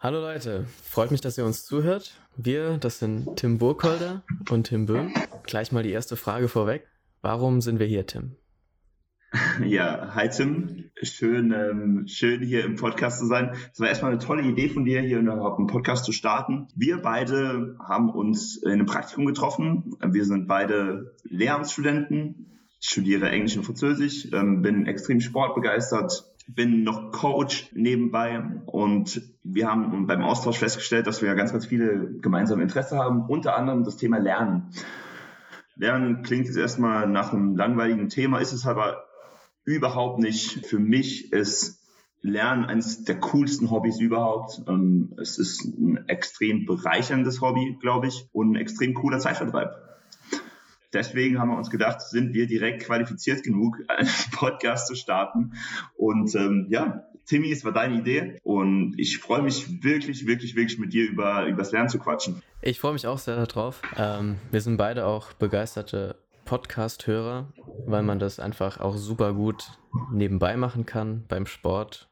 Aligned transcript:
Hallo 0.00 0.20
Leute, 0.20 0.64
freut 0.84 1.10
mich, 1.10 1.22
dass 1.22 1.36
ihr 1.38 1.44
uns 1.44 1.64
zuhört. 1.64 2.14
Wir, 2.36 2.78
das 2.78 3.00
sind 3.00 3.34
Tim 3.34 3.58
Burkholder 3.58 4.22
und 4.48 4.68
Tim 4.68 4.86
Böhm. 4.86 5.12
Gleich 5.42 5.72
mal 5.72 5.82
die 5.82 5.90
erste 5.90 6.14
Frage 6.14 6.46
vorweg. 6.46 6.86
Warum 7.20 7.60
sind 7.60 7.80
wir 7.80 7.86
hier, 7.86 8.06
Tim? 8.06 8.36
Ja, 9.66 10.14
hi 10.14 10.28
Tim. 10.28 10.84
Schön, 11.02 11.50
ähm, 11.50 12.04
schön 12.06 12.42
hier 12.42 12.64
im 12.64 12.76
Podcast 12.76 13.18
zu 13.18 13.26
sein. 13.26 13.56
Es 13.72 13.80
war 13.80 13.88
erstmal 13.88 14.12
eine 14.12 14.20
tolle 14.20 14.42
Idee 14.42 14.68
von 14.68 14.84
dir, 14.84 15.00
hier 15.00 15.18
überhaupt 15.18 15.58
einen 15.58 15.66
Podcast 15.66 16.04
zu 16.04 16.12
starten. 16.12 16.68
Wir 16.76 17.02
beide 17.02 17.76
haben 17.80 18.08
uns 18.08 18.56
in 18.56 18.70
einem 18.70 18.86
Praktikum 18.86 19.26
getroffen. 19.26 19.96
Wir 20.00 20.24
sind 20.24 20.46
beide 20.46 21.16
Lehramtsstudenten. 21.24 22.60
Ich 22.80 22.88
studiere 22.88 23.30
Englisch 23.30 23.56
und 23.56 23.64
Französisch, 23.64 24.28
ähm, 24.32 24.62
bin 24.62 24.86
extrem 24.86 25.20
sportbegeistert, 25.20 26.24
bin 26.48 26.82
noch 26.82 27.12
Coach 27.12 27.70
nebenbei 27.74 28.42
und 28.66 29.22
wir 29.44 29.68
haben 29.68 30.06
beim 30.06 30.22
Austausch 30.22 30.58
festgestellt, 30.58 31.06
dass 31.06 31.22
wir 31.22 31.34
ganz, 31.34 31.52
ganz 31.52 31.66
viele 31.66 32.18
gemeinsame 32.20 32.62
Interesse 32.62 32.96
haben, 32.98 33.26
unter 33.28 33.56
anderem 33.56 33.84
das 33.84 33.96
Thema 33.96 34.18
Lernen. 34.18 34.70
Lernen 35.76 36.22
klingt 36.22 36.46
jetzt 36.46 36.56
erstmal 36.56 37.06
nach 37.06 37.32
einem 37.32 37.54
langweiligen 37.54 38.08
Thema, 38.08 38.40
ist 38.40 38.52
es 38.52 38.66
aber 38.66 39.04
überhaupt 39.64 40.18
nicht. 40.18 40.66
Für 40.66 40.78
mich 40.78 41.32
ist 41.32 41.78
Lernen 42.22 42.64
eines 42.64 43.04
der 43.04 43.20
coolsten 43.20 43.70
Hobbys 43.70 44.00
überhaupt. 44.00 44.62
Ähm, 44.66 45.14
es 45.20 45.38
ist 45.38 45.64
ein 45.64 46.08
extrem 46.08 46.66
bereicherndes 46.66 47.40
Hobby, 47.40 47.76
glaube 47.80 48.08
ich, 48.08 48.28
und 48.32 48.52
ein 48.52 48.56
extrem 48.56 48.94
cooler 48.94 49.18
Zeitvertreib. 49.18 49.87
Deswegen 50.92 51.38
haben 51.38 51.50
wir 51.50 51.58
uns 51.58 51.70
gedacht, 51.70 52.00
sind 52.00 52.32
wir 52.32 52.46
direkt 52.46 52.84
qualifiziert 52.84 53.42
genug, 53.42 53.78
einen 53.88 54.08
Podcast 54.32 54.86
zu 54.86 54.94
starten. 54.94 55.52
Und 55.96 56.34
ähm, 56.34 56.66
ja, 56.70 57.04
Timmy, 57.26 57.52
es 57.52 57.64
war 57.64 57.72
deine 57.72 57.98
Idee 57.98 58.38
und 58.42 58.94
ich 58.96 59.18
freue 59.18 59.42
mich 59.42 59.82
wirklich, 59.82 60.26
wirklich, 60.26 60.56
wirklich 60.56 60.78
mit 60.78 60.94
dir 60.94 61.06
über, 61.08 61.46
über 61.46 61.58
das 61.58 61.72
Lernen 61.72 61.90
zu 61.90 61.98
quatschen. 61.98 62.42
Ich 62.62 62.80
freue 62.80 62.94
mich 62.94 63.06
auch 63.06 63.18
sehr 63.18 63.36
darauf. 63.36 63.82
Ähm, 63.98 64.36
wir 64.50 64.62
sind 64.62 64.78
beide 64.78 65.04
auch 65.04 65.34
begeisterte 65.34 66.16
Podcast-Hörer, 66.46 67.52
weil 67.86 68.02
man 68.02 68.18
das 68.18 68.40
einfach 68.40 68.80
auch 68.80 68.96
super 68.96 69.34
gut 69.34 69.78
nebenbei 70.10 70.56
machen 70.56 70.86
kann, 70.86 71.26
beim 71.28 71.44
Sport, 71.44 72.08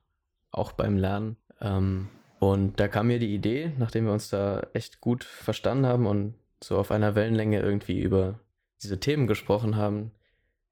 auch 0.51 0.73
beim 0.73 0.99
Lernen. 0.99 1.39
Ähm, 1.63 2.09
und 2.39 2.79
da 2.79 2.87
kam 2.87 3.07
mir 3.07 3.19
die 3.19 3.35
Idee, 3.35 3.73
nachdem 3.79 4.05
wir 4.05 4.13
uns 4.13 4.29
da 4.29 4.67
echt 4.75 5.01
gut 5.01 5.25
verstanden 5.25 5.87
haben 5.87 6.07
und 6.07 6.35
so 6.63 6.77
auf 6.77 6.91
einer 6.91 7.15
Wellenlänge 7.15 7.61
irgendwie 7.61 7.99
über 7.99 8.39
diese 8.83 9.01
Themen 9.01 9.27
gesprochen 9.27 9.77
haben, 9.77 10.11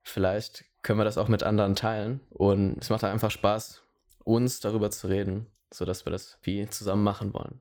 vielleicht 0.02 0.64
können 0.82 0.98
wir 0.98 1.04
das 1.04 1.18
auch 1.18 1.28
mit 1.28 1.42
anderen 1.42 1.74
teilen. 1.74 2.20
Und 2.30 2.78
es 2.80 2.90
macht 2.90 3.04
einfach 3.04 3.30
Spaß, 3.30 3.82
uns 4.24 4.60
darüber 4.60 4.90
zu 4.90 5.08
reden, 5.08 5.46
sodass 5.72 6.06
wir 6.06 6.12
das 6.12 6.38
wie 6.42 6.68
zusammen 6.68 7.02
machen 7.02 7.34
wollen. 7.34 7.60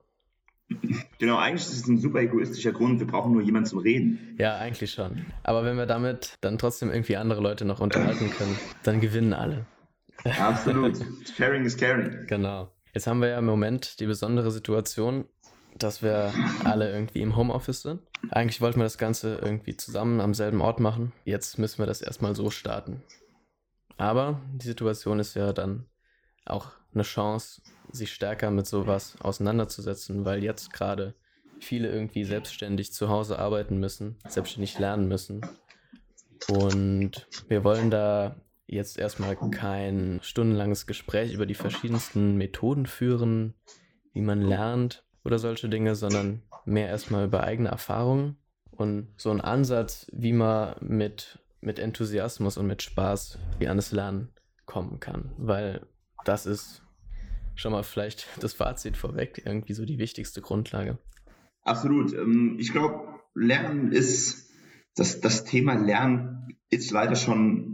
Genau, 1.20 1.38
eigentlich 1.38 1.62
ist 1.62 1.74
es 1.74 1.88
ein 1.88 2.00
super 2.00 2.20
egoistischer 2.20 2.74
Grund. 2.74 3.00
Wir 3.00 3.08
brauchen 3.08 3.32
nur 3.32 3.42
jemanden 3.42 3.70
zum 3.70 3.80
Reden. 3.80 4.36
Ja, 4.38 4.58
eigentlich 4.58 4.92
schon. 4.92 5.26
Aber 5.44 5.64
wenn 5.64 5.78
wir 5.78 5.86
damit 5.86 6.38
dann 6.42 6.58
trotzdem 6.58 6.92
irgendwie 6.92 7.16
andere 7.16 7.42
Leute 7.42 7.64
noch 7.64 7.80
unterhalten 7.80 8.30
können, 8.32 8.58
dann 8.84 9.00
gewinnen 9.00 9.32
alle. 9.32 9.66
Absolut. 10.26 10.98
Sharing 11.38 11.64
is 11.64 11.78
caring. 11.78 12.26
Genau. 12.28 12.72
Jetzt 12.94 13.08
haben 13.08 13.22
wir 13.22 13.30
ja 13.30 13.40
im 13.40 13.46
Moment 13.46 14.00
die 14.02 14.06
besondere 14.06 14.52
Situation, 14.52 15.26
dass 15.78 16.02
wir 16.02 16.34
alle 16.64 16.92
irgendwie 16.92 17.22
im 17.22 17.36
Homeoffice 17.36 17.82
sind. 17.82 18.02
Eigentlich 18.30 18.62
wollten 18.62 18.80
wir 18.80 18.86
das 18.86 18.98
Ganze 18.98 19.36
irgendwie 19.36 19.76
zusammen 19.76 20.22
am 20.22 20.34
selben 20.34 20.62
Ort 20.62 20.80
machen. 20.80 21.12
Jetzt 21.26 21.58
müssen 21.58 21.80
wir 21.80 21.86
das 21.86 22.02
erstmal 22.02 22.36
so 22.36 22.50
starten. 22.50 23.04
Aber 23.98 24.42
die 24.54 24.68
Situation 24.68 25.20
ist 25.20 25.36
ja 25.36 25.54
dann 25.54 25.86
auch 26.46 26.72
eine 26.94 27.04
Chance, 27.04 27.62
sich 27.92 28.14
stärker 28.14 28.52
mit 28.52 28.68
sowas 28.68 29.16
auseinanderzusetzen, 29.20 30.26
weil 30.26 30.44
jetzt 30.44 30.74
gerade 30.74 31.16
viele 31.60 31.90
irgendwie 31.90 32.26
selbstständig 32.26 32.94
zu 32.94 33.10
Hause 33.10 33.40
arbeiten 33.40 33.80
müssen, 33.80 34.18
selbstständig 34.28 34.78
lernen 34.80 35.08
müssen. 35.08 35.42
Und 36.50 37.28
wir 37.48 37.64
wollen 37.64 37.90
da 37.90 38.36
jetzt 38.68 38.98
erstmal 38.98 39.38
kein 39.52 40.20
stundenlanges 40.24 40.88
Gespräch 40.88 41.34
über 41.34 41.46
die 41.46 41.56
verschiedensten 41.56 42.36
Methoden 42.36 42.86
führen, 42.86 43.54
wie 44.14 44.22
man 44.22 44.42
lernt 44.42 45.06
oder 45.24 45.40
solche 45.40 45.70
Dinge, 45.70 45.96
sondern 45.96 46.42
mehr 46.66 46.88
erstmal 46.88 47.26
über 47.26 47.44
eigene 47.44 47.70
Erfahrungen 47.70 48.38
und 48.72 49.08
so 49.18 49.32
ein 49.32 49.42
Ansatz, 49.42 50.08
wie 50.12 50.34
man 50.34 50.76
mit, 50.82 51.40
mit 51.62 51.80
Enthusiasmus 51.80 52.58
und 52.58 52.68
mit 52.68 52.82
Spaß 52.82 53.40
wie 53.60 53.68
an 53.68 53.78
das 53.78 53.92
Lernen 53.92 54.30
kommen 54.66 55.00
kann. 55.00 55.32
Weil 55.38 55.86
das 56.26 56.46
ist 56.46 56.82
schon 57.56 57.72
mal 57.72 57.84
vielleicht 57.84 58.28
das 58.40 58.54
Fazit 58.54 58.98
vorweg, 58.98 59.42
irgendwie 59.46 59.74
so 59.74 59.86
die 59.86 60.00
wichtigste 60.00 60.42
Grundlage. 60.42 60.98
Absolut. 61.64 62.14
Ähm, 62.14 62.58
ich 62.60 62.72
glaube, 62.72 63.20
Lernen 63.34 63.92
ist, 63.92 64.52
das, 64.96 65.22
das 65.22 65.44
Thema 65.44 65.74
Lernen 65.76 66.58
ist 66.70 66.92
leider 66.92 67.16
schon 67.16 67.73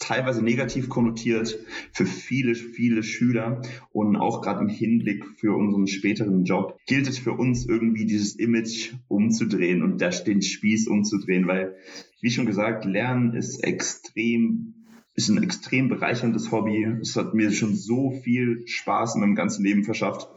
teilweise 0.00 0.42
negativ 0.42 0.88
konnotiert 0.88 1.60
für 1.92 2.06
viele, 2.06 2.56
viele 2.56 3.04
Schüler 3.04 3.62
und 3.92 4.16
auch 4.16 4.42
gerade 4.42 4.62
im 4.62 4.68
Hinblick 4.68 5.24
für 5.36 5.54
unseren 5.54 5.86
späteren 5.86 6.44
Job 6.44 6.76
gilt 6.86 7.08
es 7.08 7.18
für 7.18 7.32
uns 7.32 7.66
irgendwie 7.66 8.06
dieses 8.06 8.34
Image 8.34 8.94
umzudrehen 9.06 9.82
und 9.82 10.00
den 10.00 10.42
Spieß 10.42 10.88
umzudrehen, 10.88 11.46
weil, 11.46 11.76
wie 12.20 12.30
schon 12.30 12.46
gesagt, 12.46 12.84
Lernen 12.84 13.34
ist 13.34 13.62
extrem 13.62 14.74
ist 15.14 15.28
ein 15.28 15.42
extrem 15.42 15.88
bereicherndes 15.88 16.50
Hobby. 16.50 16.86
Es 17.02 17.16
hat 17.16 17.34
mir 17.34 17.50
schon 17.50 17.74
so 17.74 18.10
viel 18.22 18.66
Spaß 18.66 19.16
in 19.16 19.20
meinem 19.20 19.34
ganzen 19.34 19.64
Leben 19.64 19.84
verschafft. 19.84 20.28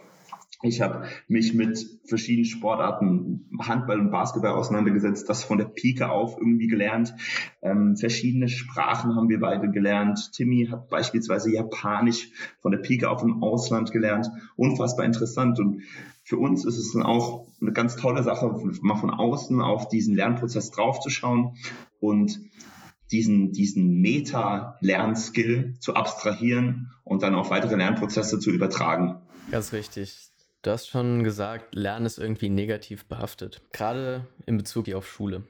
Ich 0.66 0.80
habe 0.80 1.08
mich 1.28 1.54
mit 1.54 1.86
verschiedenen 2.06 2.46
Sportarten, 2.46 3.50
Handball 3.60 4.00
und 4.00 4.12
Basketball 4.12 4.54
auseinandergesetzt, 4.54 5.28
das 5.28 5.44
von 5.44 5.58
der 5.58 5.66
Pike 5.66 6.10
auf 6.10 6.38
irgendwie 6.38 6.68
gelernt. 6.68 7.14
Ähm, 7.62 7.98
verschiedene 7.98 8.48
Sprachen 8.48 9.14
haben 9.14 9.28
wir 9.28 9.42
beide 9.42 9.70
gelernt. 9.70 10.32
Timmy 10.32 10.70
hat 10.72 10.88
beispielsweise 10.88 11.52
Japanisch 11.52 12.30
von 12.62 12.72
der 12.72 12.80
Pike 12.80 13.10
auf 13.10 13.22
im 13.24 13.44
Ausland 13.44 13.92
gelernt. 13.92 14.28
Unfassbar 14.56 15.06
interessant. 15.06 15.60
Und 15.60 15.84
für 16.24 16.38
uns 16.38 16.64
ist 16.64 16.78
es 16.78 16.94
dann 16.94 17.04
auch 17.04 17.46
eine 17.60 17.74
ganz 17.74 17.98
tolle 17.98 18.24
Sache, 18.24 18.50
mal 18.82 18.96
von 18.96 19.10
außen 19.10 19.60
auf 19.60 19.90
diesen 19.90 20.16
Lernprozess 20.16 20.72
draufzuschauen 20.72 21.58
und 22.00 22.40
diesen, 23.12 23.52
diesen 23.52 24.00
Meta-Lernskill 24.00 25.76
zu 25.82 25.96
abstrahieren 25.96 26.94
und 27.04 27.22
dann 27.22 27.36
auf 27.36 27.50
weitere 27.50 27.76
Lernprozesse 27.76 28.40
zu 28.40 28.50
übertragen. 28.50 29.18
Ganz 29.52 29.74
richtig. 29.74 30.33
Du 30.64 30.72
hast 30.72 30.88
schon 30.88 31.26
gesagt, 31.26 31.76
Lernen 31.76 32.06
ist 32.06 32.18
irgendwie 32.18 32.48
negativ 32.48 33.04
behaftet. 33.04 33.62
Gerade 33.74 34.26
in 34.46 34.58
Bezug 34.58 34.90
auf 34.94 35.06
Schule. 35.06 35.44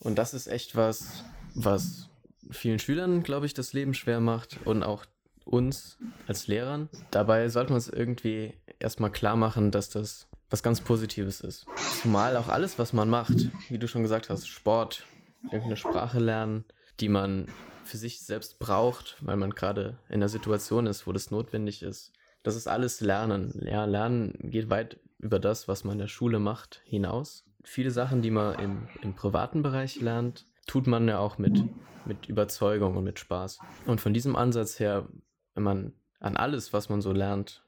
Und 0.00 0.18
das 0.18 0.34
ist 0.34 0.48
echt 0.48 0.74
was, 0.74 1.22
was 1.54 2.10
vielen 2.50 2.80
Schülern, 2.80 3.22
glaube 3.22 3.46
ich, 3.46 3.54
das 3.54 3.72
Leben 3.72 3.94
schwer 3.94 4.18
macht 4.18 4.58
und 4.64 4.82
auch 4.82 5.04
uns 5.44 5.98
als 6.26 6.48
Lehrern. 6.48 6.88
Dabei 7.12 7.48
sollte 7.48 7.70
man 7.70 7.78
es 7.78 7.88
irgendwie 7.88 8.54
erstmal 8.80 9.12
klar 9.12 9.36
machen, 9.36 9.70
dass 9.70 9.88
das 9.88 10.26
was 10.50 10.64
ganz 10.64 10.80
Positives 10.80 11.40
ist. 11.40 11.66
Zumal 12.02 12.36
auch 12.36 12.48
alles, 12.48 12.80
was 12.80 12.92
man 12.92 13.08
macht, 13.08 13.50
wie 13.68 13.78
du 13.78 13.86
schon 13.86 14.02
gesagt 14.02 14.30
hast, 14.30 14.48
Sport, 14.48 15.06
irgendeine 15.44 15.76
Sprache 15.76 16.18
lernen, 16.18 16.64
die 16.98 17.08
man 17.08 17.46
für 17.84 17.98
sich 17.98 18.20
selbst 18.20 18.58
braucht, 18.58 19.16
weil 19.20 19.36
man 19.36 19.50
gerade 19.50 19.96
in 20.08 20.16
einer 20.16 20.28
Situation 20.28 20.88
ist, 20.88 21.06
wo 21.06 21.12
das 21.12 21.30
notwendig 21.30 21.84
ist, 21.84 22.12
das 22.42 22.56
ist 22.56 22.68
alles 22.68 23.00
Lernen. 23.00 23.60
Ja, 23.64 23.84
Lernen 23.84 24.34
geht 24.42 24.70
weit 24.70 24.98
über 25.18 25.38
das, 25.38 25.68
was 25.68 25.84
man 25.84 25.94
in 25.94 25.98
der 26.00 26.08
Schule 26.08 26.38
macht, 26.38 26.82
hinaus. 26.84 27.44
Viele 27.64 27.90
Sachen, 27.90 28.22
die 28.22 28.30
man 28.30 28.58
im, 28.58 28.88
im 29.02 29.14
privaten 29.14 29.62
Bereich 29.62 30.00
lernt, 30.00 30.46
tut 30.66 30.86
man 30.86 31.06
ja 31.06 31.18
auch 31.18 31.38
mit, 31.38 31.64
mit 32.06 32.28
Überzeugung 32.28 32.96
und 32.96 33.04
mit 33.04 33.18
Spaß. 33.20 33.60
Und 33.86 34.00
von 34.00 34.12
diesem 34.12 34.34
Ansatz 34.34 34.80
her, 34.80 35.08
wenn 35.54 35.62
man 35.62 35.92
an 36.18 36.36
alles, 36.36 36.72
was 36.72 36.88
man 36.88 37.00
so 37.00 37.12
lernt, 37.12 37.64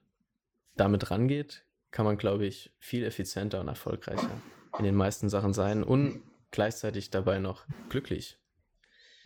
damit 0.76 1.10
rangeht, 1.10 1.64
kann 1.92 2.04
man, 2.04 2.16
glaube 2.16 2.44
ich, 2.44 2.72
viel 2.80 3.04
effizienter 3.04 3.60
und 3.60 3.68
erfolgreicher 3.68 4.30
in 4.78 4.84
den 4.84 4.96
meisten 4.96 5.28
Sachen 5.28 5.52
sein 5.52 5.84
und 5.84 6.20
gleichzeitig 6.50 7.10
dabei 7.10 7.38
noch 7.38 7.64
glücklich. 7.88 8.38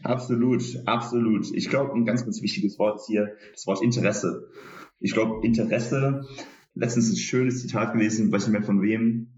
Absolut, 0.03 0.63
absolut. 0.87 1.51
Ich 1.55 1.71
glaube, 1.71 1.93
ein 1.95 2.05
ganz, 2.05 2.25
ganz 2.25 2.43
wichtiges 2.43 2.79
Wort 2.79 3.01
ist 3.01 3.07
hier 3.07 3.37
das 3.53 3.67
Wort 3.67 3.83
Interesse. 3.83 4.49
Ich 5.01 5.13
glaube, 5.13 5.47
Interesse, 5.47 6.27
letztens 6.75 7.11
ein 7.11 7.17
schönes 7.17 7.61
Zitat 7.61 7.93
gelesen, 7.93 8.33
weiß 8.33 8.47
nicht 8.47 8.53
mehr 8.53 8.63
von 8.63 8.83
wem, 8.83 9.29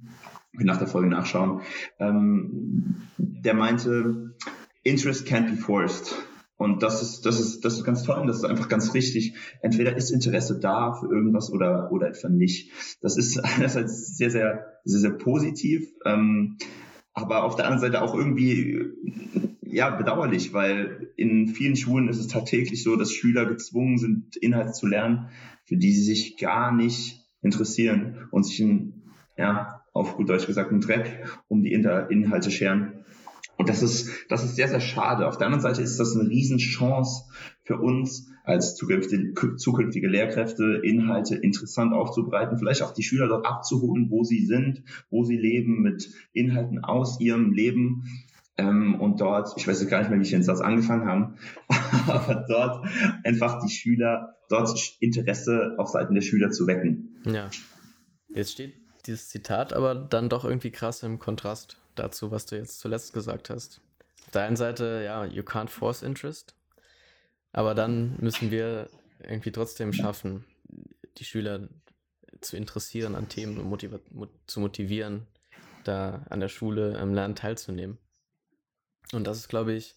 nach 0.53 0.79
der 0.79 0.89
Folge 0.89 1.09
nachschauen, 1.09 1.63
ähm, 1.99 2.97
der 3.19 3.55
meinte, 3.55 4.35
Interest 4.83 5.27
can't 5.27 5.51
be 5.51 5.57
forced. 5.57 6.15
Und 6.57 6.83
das 6.83 7.01
ist, 7.01 7.25
das 7.25 7.41
ist, 7.41 7.65
das 7.65 7.79
ist 7.79 7.85
ganz 7.85 8.03
toll 8.03 8.19
und 8.19 8.27
das 8.27 8.37
ist 8.37 8.45
einfach 8.45 8.69
ganz 8.69 8.93
richtig. 8.93 9.35
Entweder 9.63 9.97
ist 9.97 10.11
Interesse 10.11 10.59
da 10.59 10.93
für 10.93 11.07
irgendwas 11.07 11.51
oder, 11.51 11.91
oder 11.91 12.09
etwa 12.09 12.29
nicht. 12.29 12.71
Das 13.01 13.17
ist 13.17 13.39
einerseits 13.57 14.17
sehr, 14.19 14.31
sehr, 14.31 14.67
sehr, 14.85 15.01
sehr 15.01 15.13
positiv, 15.13 15.89
ähm, 16.05 16.59
aber 17.15 17.45
auf 17.45 17.57
der 17.57 17.67
anderen 17.67 17.81
Seite 17.81 18.03
auch 18.03 18.15
irgendwie 18.15 18.93
ja, 19.63 19.91
bedauerlich, 19.91 20.53
weil 20.53 21.13
in 21.17 21.49
vielen 21.49 21.77
Schulen 21.77 22.09
ist 22.09 22.19
es 22.19 22.29
tagtäglich 22.29 22.83
so, 22.83 22.97
dass 22.97 23.13
Schüler 23.13 23.47
gezwungen 23.47 23.99
sind, 23.99 24.37
Inhalte 24.37 24.73
zu 24.73 24.87
lernen, 24.87 25.29
für 25.65 25.77
die 25.77 25.93
sie 25.93 26.03
sich 26.03 26.37
gar 26.37 26.73
nicht 26.75 27.25
interessieren 27.43 28.29
und 28.31 28.45
sich 28.45 28.61
in, 28.61 29.03
ja, 29.37 29.83
auf 29.93 30.17
gut 30.17 30.29
Deutsch 30.29 30.47
gesagt, 30.47 30.71
einen 30.71 30.81
Dreck 30.81 31.25
um 31.49 31.63
die 31.63 31.73
Inhalte 31.73 32.51
scheren. 32.51 33.00
Und 33.61 33.69
das 33.69 33.83
ist, 33.83 34.09
das 34.31 34.43
ist 34.43 34.57
sehr, 34.57 34.69
sehr 34.69 34.81
schade. 34.81 35.29
Auf 35.29 35.37
der 35.37 35.47
anderen 35.47 35.61
Seite 35.61 35.83
ist 35.83 36.01
das 36.01 36.17
eine 36.17 36.31
Riesenchance 36.31 37.25
für 37.63 37.77
uns 37.77 38.31
als 38.43 38.75
zukünftige, 38.75 39.57
zukünftige 39.57 40.09
Lehrkräfte, 40.09 40.81
Inhalte 40.83 41.37
interessant 41.37 41.93
aufzubereiten, 41.93 42.57
vielleicht 42.57 42.81
auch 42.81 42.95
die 42.95 43.03
Schüler 43.03 43.29
dort 43.29 43.45
abzuholen, 43.45 44.09
wo 44.09 44.25
sie 44.25 44.47
sind, 44.47 44.83
wo 45.11 45.25
sie 45.25 45.37
leben, 45.37 45.83
mit 45.83 46.09
Inhalten 46.33 46.83
aus 46.83 47.21
ihrem 47.21 47.53
Leben. 47.53 48.05
Ähm, 48.57 48.99
und 48.99 49.21
dort, 49.21 49.53
ich 49.59 49.69
weiß 49.69 49.79
jetzt 49.79 49.91
gar 49.91 49.99
nicht 49.99 50.09
mehr, 50.09 50.19
wie 50.19 50.25
ich 50.25 50.31
den 50.31 50.43
Satz 50.43 50.63
angefangen 50.63 51.05
habe, 51.05 51.35
aber 52.11 52.47
dort 52.49 52.87
einfach 53.25 53.63
die 53.63 53.71
Schüler, 53.71 54.37
dort 54.49 54.97
Interesse 55.01 55.75
auf 55.77 55.89
Seiten 55.89 56.15
der 56.15 56.23
Schüler 56.23 56.51
zu 56.51 56.67
wecken. 56.67 57.21
Ja. 57.27 57.51
Jetzt 58.31 58.53
steht 58.53 58.73
dieses 59.05 59.29
Zitat 59.29 59.75
aber 59.75 59.95
dann 59.95 60.31
doch 60.31 60.47
irgendwie 60.47 60.71
krass 60.71 61.03
im 61.03 61.19
Kontrast 61.19 61.80
dazu, 61.95 62.31
was 62.31 62.47
du 62.47 62.57
jetzt 62.57 62.81
zuletzt 62.81 63.13
gesagt 63.13 63.51
hast. 63.51 63.81
Auf 64.27 64.31
der 64.33 64.43
einen 64.43 64.57
Seite, 64.57 65.03
ja, 65.05 65.25
you 65.25 65.43
can't 65.43 65.69
force 65.69 66.03
interest, 66.03 66.55
aber 67.53 67.75
dann 67.75 68.17
müssen 68.19 68.51
wir 68.51 68.89
irgendwie 69.23 69.53
trotzdem 69.53 69.93
schaffen, 69.93 70.45
die 71.19 71.25
Schüler 71.25 71.69
zu 72.41 72.57
interessieren 72.57 73.15
an 73.15 73.29
Themen 73.29 73.59
und 73.59 73.69
motiv 73.69 73.93
zu 74.47 74.61
motivieren, 74.61 75.27
da 75.85 76.25
an 76.31 76.41
der 76.41 76.49
Schule 76.49 76.99
am 76.99 77.15
Lernen 77.15 77.35
teilzunehmen. 77.35 77.99
Und 79.13 79.27
das 79.27 79.39
ist, 79.39 79.49
glaube 79.49 79.73
ich, 79.73 79.97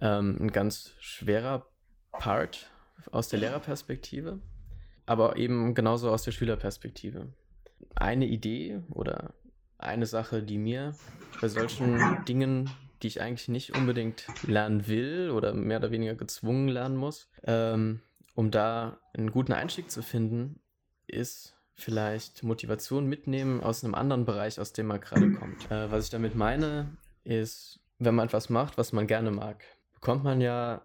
ähm, 0.00 0.36
ein 0.40 0.52
ganz 0.52 0.92
schwerer 1.00 1.66
Part 2.10 2.70
aus 3.10 3.28
der 3.28 3.38
Lehrerperspektive, 3.38 4.40
aber 5.06 5.36
eben 5.36 5.74
genauso 5.74 6.10
aus 6.10 6.22
der 6.22 6.32
Schülerperspektive. 6.32 7.32
Eine 7.94 8.26
Idee 8.26 8.82
oder 8.90 9.34
eine 9.82 10.06
Sache, 10.06 10.42
die 10.42 10.58
mir 10.58 10.94
bei 11.40 11.48
solchen 11.48 12.24
Dingen, 12.26 12.70
die 13.02 13.08
ich 13.08 13.20
eigentlich 13.20 13.48
nicht 13.48 13.76
unbedingt 13.76 14.26
lernen 14.46 14.86
will 14.86 15.30
oder 15.30 15.54
mehr 15.54 15.78
oder 15.78 15.90
weniger 15.90 16.14
gezwungen 16.14 16.68
lernen 16.68 16.96
muss, 16.96 17.28
ähm, 17.44 18.00
um 18.34 18.50
da 18.50 18.98
einen 19.14 19.30
guten 19.30 19.52
Einstieg 19.52 19.90
zu 19.90 20.02
finden, 20.02 20.60
ist 21.06 21.54
vielleicht 21.74 22.42
Motivation 22.42 23.06
mitnehmen 23.06 23.60
aus 23.60 23.84
einem 23.84 23.94
anderen 23.94 24.24
Bereich, 24.24 24.60
aus 24.60 24.72
dem 24.72 24.86
man 24.86 25.00
gerade 25.00 25.32
kommt. 25.32 25.70
Äh, 25.70 25.90
was 25.90 26.04
ich 26.04 26.10
damit 26.10 26.34
meine, 26.34 26.96
ist, 27.24 27.80
wenn 27.98 28.14
man 28.14 28.26
etwas 28.26 28.50
macht, 28.50 28.78
was 28.78 28.92
man 28.92 29.06
gerne 29.06 29.30
mag, 29.30 29.64
bekommt 29.94 30.24
man 30.24 30.40
ja 30.40 30.82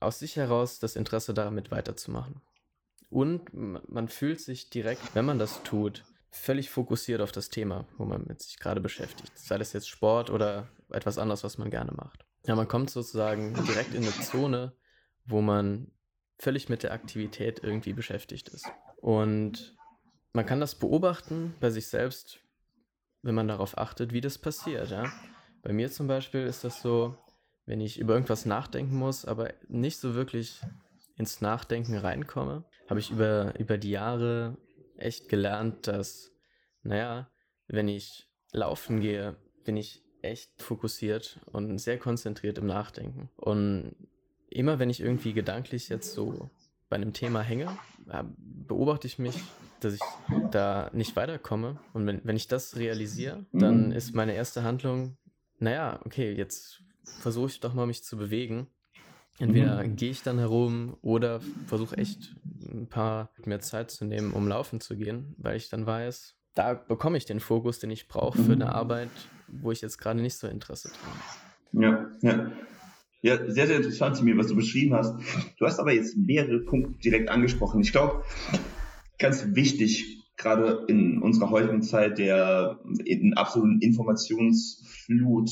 aus 0.00 0.18
sich 0.18 0.36
heraus 0.36 0.78
das 0.78 0.96
Interesse 0.96 1.34
damit 1.34 1.70
weiterzumachen. 1.70 2.40
Und 3.10 3.52
man 3.52 4.08
fühlt 4.08 4.40
sich 4.40 4.70
direkt, 4.70 5.14
wenn 5.14 5.24
man 5.24 5.38
das 5.38 5.62
tut, 5.62 6.04
völlig 6.30 6.70
fokussiert 6.70 7.20
auf 7.20 7.32
das 7.32 7.48
Thema, 7.48 7.86
wo 7.98 8.04
man 8.04 8.24
mit 8.26 8.40
sich 8.42 8.58
gerade 8.58 8.80
beschäftigt. 8.80 9.32
Sei 9.36 9.58
das 9.58 9.72
jetzt 9.72 9.88
Sport 9.88 10.30
oder 10.30 10.68
etwas 10.90 11.18
anderes, 11.18 11.44
was 11.44 11.58
man 11.58 11.70
gerne 11.70 11.92
macht. 11.92 12.24
Ja, 12.46 12.54
man 12.54 12.68
kommt 12.68 12.90
sozusagen 12.90 13.54
direkt 13.66 13.94
in 13.94 14.02
eine 14.02 14.12
Zone, 14.12 14.72
wo 15.26 15.40
man 15.40 15.90
völlig 16.38 16.68
mit 16.68 16.82
der 16.82 16.92
Aktivität 16.92 17.62
irgendwie 17.62 17.92
beschäftigt 17.92 18.48
ist. 18.48 18.70
Und 19.00 19.76
man 20.32 20.46
kann 20.46 20.60
das 20.60 20.74
beobachten 20.74 21.54
bei 21.60 21.70
sich 21.70 21.88
selbst, 21.88 22.38
wenn 23.22 23.34
man 23.34 23.48
darauf 23.48 23.76
achtet, 23.76 24.12
wie 24.12 24.20
das 24.20 24.38
passiert. 24.38 24.90
Ja? 24.90 25.12
Bei 25.62 25.72
mir 25.72 25.90
zum 25.90 26.06
Beispiel 26.06 26.46
ist 26.46 26.64
das 26.64 26.80
so, 26.80 27.16
wenn 27.66 27.80
ich 27.80 27.98
über 27.98 28.14
irgendwas 28.14 28.46
nachdenken 28.46 28.96
muss, 28.96 29.24
aber 29.24 29.52
nicht 29.68 29.98
so 29.98 30.14
wirklich 30.14 30.60
ins 31.16 31.42
Nachdenken 31.42 31.96
reinkomme, 31.96 32.64
habe 32.88 33.00
ich 33.00 33.10
über, 33.10 33.58
über 33.58 33.76
die 33.76 33.90
Jahre 33.90 34.56
echt 35.00 35.28
gelernt, 35.28 35.86
dass, 35.86 36.32
naja, 36.82 37.30
wenn 37.66 37.88
ich 37.88 38.28
laufen 38.52 39.00
gehe, 39.00 39.36
bin 39.64 39.76
ich 39.76 40.02
echt 40.22 40.62
fokussiert 40.62 41.40
und 41.46 41.78
sehr 41.78 41.98
konzentriert 41.98 42.58
im 42.58 42.66
Nachdenken. 42.66 43.30
Und 43.36 43.94
immer 44.48 44.78
wenn 44.78 44.90
ich 44.90 45.00
irgendwie 45.00 45.32
gedanklich 45.32 45.88
jetzt 45.88 46.12
so 46.12 46.50
bei 46.88 46.96
einem 46.96 47.12
Thema 47.12 47.40
hänge, 47.40 47.76
beobachte 48.36 49.06
ich 49.06 49.18
mich, 49.18 49.36
dass 49.80 49.94
ich 49.94 50.00
da 50.50 50.90
nicht 50.92 51.16
weiterkomme. 51.16 51.78
Und 51.92 52.06
wenn, 52.06 52.20
wenn 52.24 52.36
ich 52.36 52.48
das 52.48 52.76
realisiere, 52.76 53.46
dann 53.52 53.86
mhm. 53.86 53.92
ist 53.92 54.14
meine 54.14 54.34
erste 54.34 54.62
Handlung, 54.62 55.16
naja, 55.58 56.00
okay, 56.04 56.32
jetzt 56.32 56.82
versuche 57.04 57.50
ich 57.50 57.60
doch 57.60 57.74
mal 57.74 57.86
mich 57.86 58.04
zu 58.04 58.16
bewegen 58.16 58.68
Entweder 59.40 59.82
mhm. 59.82 59.96
gehe 59.96 60.10
ich 60.10 60.22
dann 60.22 60.38
herum 60.38 60.96
oder 61.00 61.40
versuche 61.66 61.96
echt 61.96 62.36
ein 62.70 62.88
paar 62.88 63.30
mehr 63.44 63.60
Zeit 63.60 63.90
zu 63.90 64.04
nehmen, 64.04 64.32
um 64.32 64.46
laufen 64.46 64.80
zu 64.80 64.96
gehen, 64.96 65.34
weil 65.38 65.56
ich 65.56 65.70
dann 65.70 65.86
weiß, 65.86 66.36
da 66.54 66.74
bekomme 66.74 67.16
ich 67.16 67.24
den 67.24 67.40
Fokus, 67.40 67.78
den 67.78 67.90
ich 67.90 68.06
brauche 68.06 68.38
für 68.38 68.52
eine 68.52 68.66
mhm. 68.66 68.70
Arbeit, 68.70 69.10
wo 69.48 69.72
ich 69.72 69.80
jetzt 69.80 69.96
gerade 69.96 70.20
nicht 70.20 70.36
so 70.36 70.46
Interesse 70.46 70.88
dran 70.88 71.88
habe. 71.88 72.12
Ja, 72.22 72.30
ja. 72.30 72.52
Ja, 73.22 73.50
sehr, 73.50 73.66
sehr 73.66 73.76
interessant, 73.76 74.22
mir, 74.22 74.36
was 74.36 74.48
du 74.48 74.56
beschrieben 74.56 74.94
hast. 74.94 75.14
Du 75.58 75.66
hast 75.66 75.78
aber 75.78 75.92
jetzt 75.92 76.16
mehrere 76.16 76.60
Punkte 76.60 76.94
direkt 77.00 77.28
angesprochen. 77.28 77.80
Ich 77.80 77.92
glaube, 77.92 78.24
ganz 79.18 79.54
wichtig, 79.54 80.24
gerade 80.38 80.84
in 80.88 81.20
unserer 81.22 81.50
heutigen 81.50 81.82
Zeit 81.82 82.18
der 82.18 82.80
in 83.04 83.34
absoluten 83.34 83.80
Informationsflut, 83.80 85.50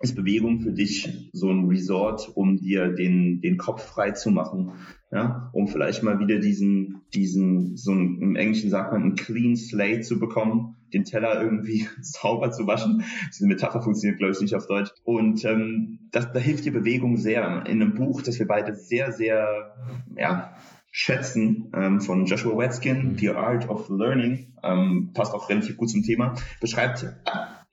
ist 0.00 0.16
Bewegung 0.16 0.60
für 0.60 0.72
dich 0.72 1.30
so 1.32 1.50
ein 1.50 1.68
Resort, 1.68 2.30
um 2.34 2.56
dir 2.56 2.88
den, 2.88 3.40
den 3.40 3.56
Kopf 3.56 3.84
frei 3.84 4.10
zu 4.10 4.30
machen, 4.30 4.72
ja, 5.10 5.50
um 5.52 5.68
vielleicht 5.68 6.02
mal 6.02 6.18
wieder 6.18 6.40
diesen, 6.40 7.02
diesen, 7.14 7.76
so 7.76 7.92
ein, 7.92 8.20
im 8.20 8.36
Englischen 8.36 8.70
sagt 8.70 8.92
man, 8.92 9.02
einen 9.02 9.14
clean 9.14 9.56
slate 9.56 10.00
zu 10.00 10.18
bekommen, 10.18 10.76
den 10.92 11.04
Teller 11.04 11.40
irgendwie 11.40 11.88
sauber 12.00 12.50
zu 12.50 12.66
waschen. 12.66 13.04
Diese 13.28 13.46
Metapher 13.46 13.82
funktioniert, 13.82 14.18
glaube 14.18 14.32
ich, 14.32 14.40
nicht 14.40 14.54
auf 14.54 14.66
Deutsch. 14.66 14.90
Und 15.04 15.44
ähm, 15.44 16.00
das, 16.10 16.32
da 16.32 16.38
hilft 16.40 16.64
dir 16.64 16.72
Bewegung 16.72 17.16
sehr. 17.16 17.64
In 17.66 17.80
einem 17.80 17.94
Buch, 17.94 18.22
das 18.22 18.38
wir 18.38 18.48
beide 18.48 18.74
sehr, 18.74 19.12
sehr, 19.12 19.74
ja, 20.16 20.56
schätzen, 20.90 21.72
ähm, 21.74 22.00
von 22.00 22.26
Joshua 22.26 22.56
Wetkin, 22.56 23.16
The 23.18 23.30
Art 23.30 23.68
of 23.68 23.88
Learning, 23.88 24.52
ähm, 24.62 25.10
passt 25.12 25.34
auch 25.34 25.48
relativ 25.48 25.76
gut 25.76 25.90
zum 25.90 26.02
Thema, 26.02 26.34
beschreibt 26.60 27.04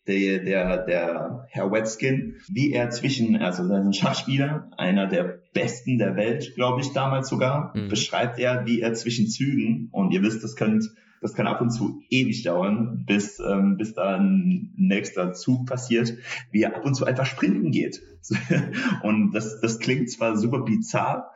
der, 0.08 0.40
der, 0.44 0.86
der 0.86 1.48
Herr 1.50 1.72
Wetskin, 1.72 2.38
wie 2.50 2.74
er 2.74 2.90
zwischen, 2.90 3.36
also 3.38 3.64
ein 3.64 3.94
Schachspieler, 3.94 4.70
einer 4.78 5.08
der 5.08 5.42
besten 5.54 5.98
der 5.98 6.16
Welt, 6.16 6.54
glaube 6.56 6.82
ich, 6.82 6.94
damals 6.94 7.30
sogar, 7.30 7.76
mhm. 7.76 7.90
beschreibt 7.90 8.40
er, 8.40 8.66
wie 8.66 8.82
er 8.82 8.94
zwischen 8.94 9.28
Zügen, 9.28 9.90
und 9.92 10.12
ihr 10.12 10.22
wisst, 10.22 10.44
das 10.44 10.56
könnt 10.56 10.84
das 11.22 11.36
kann 11.36 11.48
ab 11.48 11.62
und 11.62 11.70
zu 11.70 12.02
ewig 12.10 12.44
dauern, 12.44 13.06
bis, 13.06 13.40
ähm, 13.40 13.78
bis 13.78 13.94
da 13.94 14.18
ein 14.18 14.74
nächster 14.76 15.34
Zug 15.34 15.68
passiert, 15.68 16.18
wie 16.52 16.64
er 16.64 16.76
ab 16.76 16.84
und 16.84 16.96
zu 16.96 17.06
einfach 17.06 17.28
sprinten 17.28 17.72
geht. 17.72 18.02
und 19.04 19.32
das, 19.32 19.62
das 19.62 19.80
klingt 19.80 20.10
zwar 20.10 20.36
super 20.38 20.62
bizarr, 20.62 21.34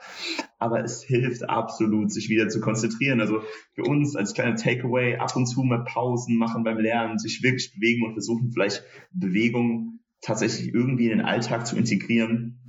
aber 0.57 0.83
es 0.83 1.03
hilft 1.03 1.47
absolut, 1.47 2.11
sich 2.11 2.29
wieder 2.29 2.49
zu 2.49 2.59
konzentrieren. 2.59 3.21
Also 3.21 3.41
für 3.73 3.83
uns 3.83 4.15
als 4.15 4.33
kleiner 4.33 4.55
Takeaway 4.55 5.17
ab 5.17 5.35
und 5.35 5.45
zu 5.45 5.63
mal 5.63 5.83
Pausen 5.83 6.37
machen 6.37 6.63
beim 6.63 6.79
Lernen, 6.79 7.19
sich 7.19 7.43
wirklich 7.43 7.73
bewegen 7.73 8.05
und 8.05 8.13
versuchen 8.13 8.51
vielleicht 8.51 8.83
Bewegung 9.11 9.99
tatsächlich 10.21 10.73
irgendwie 10.73 11.05
in 11.05 11.19
den 11.19 11.25
Alltag 11.25 11.67
zu 11.67 11.77
integrieren 11.77 12.59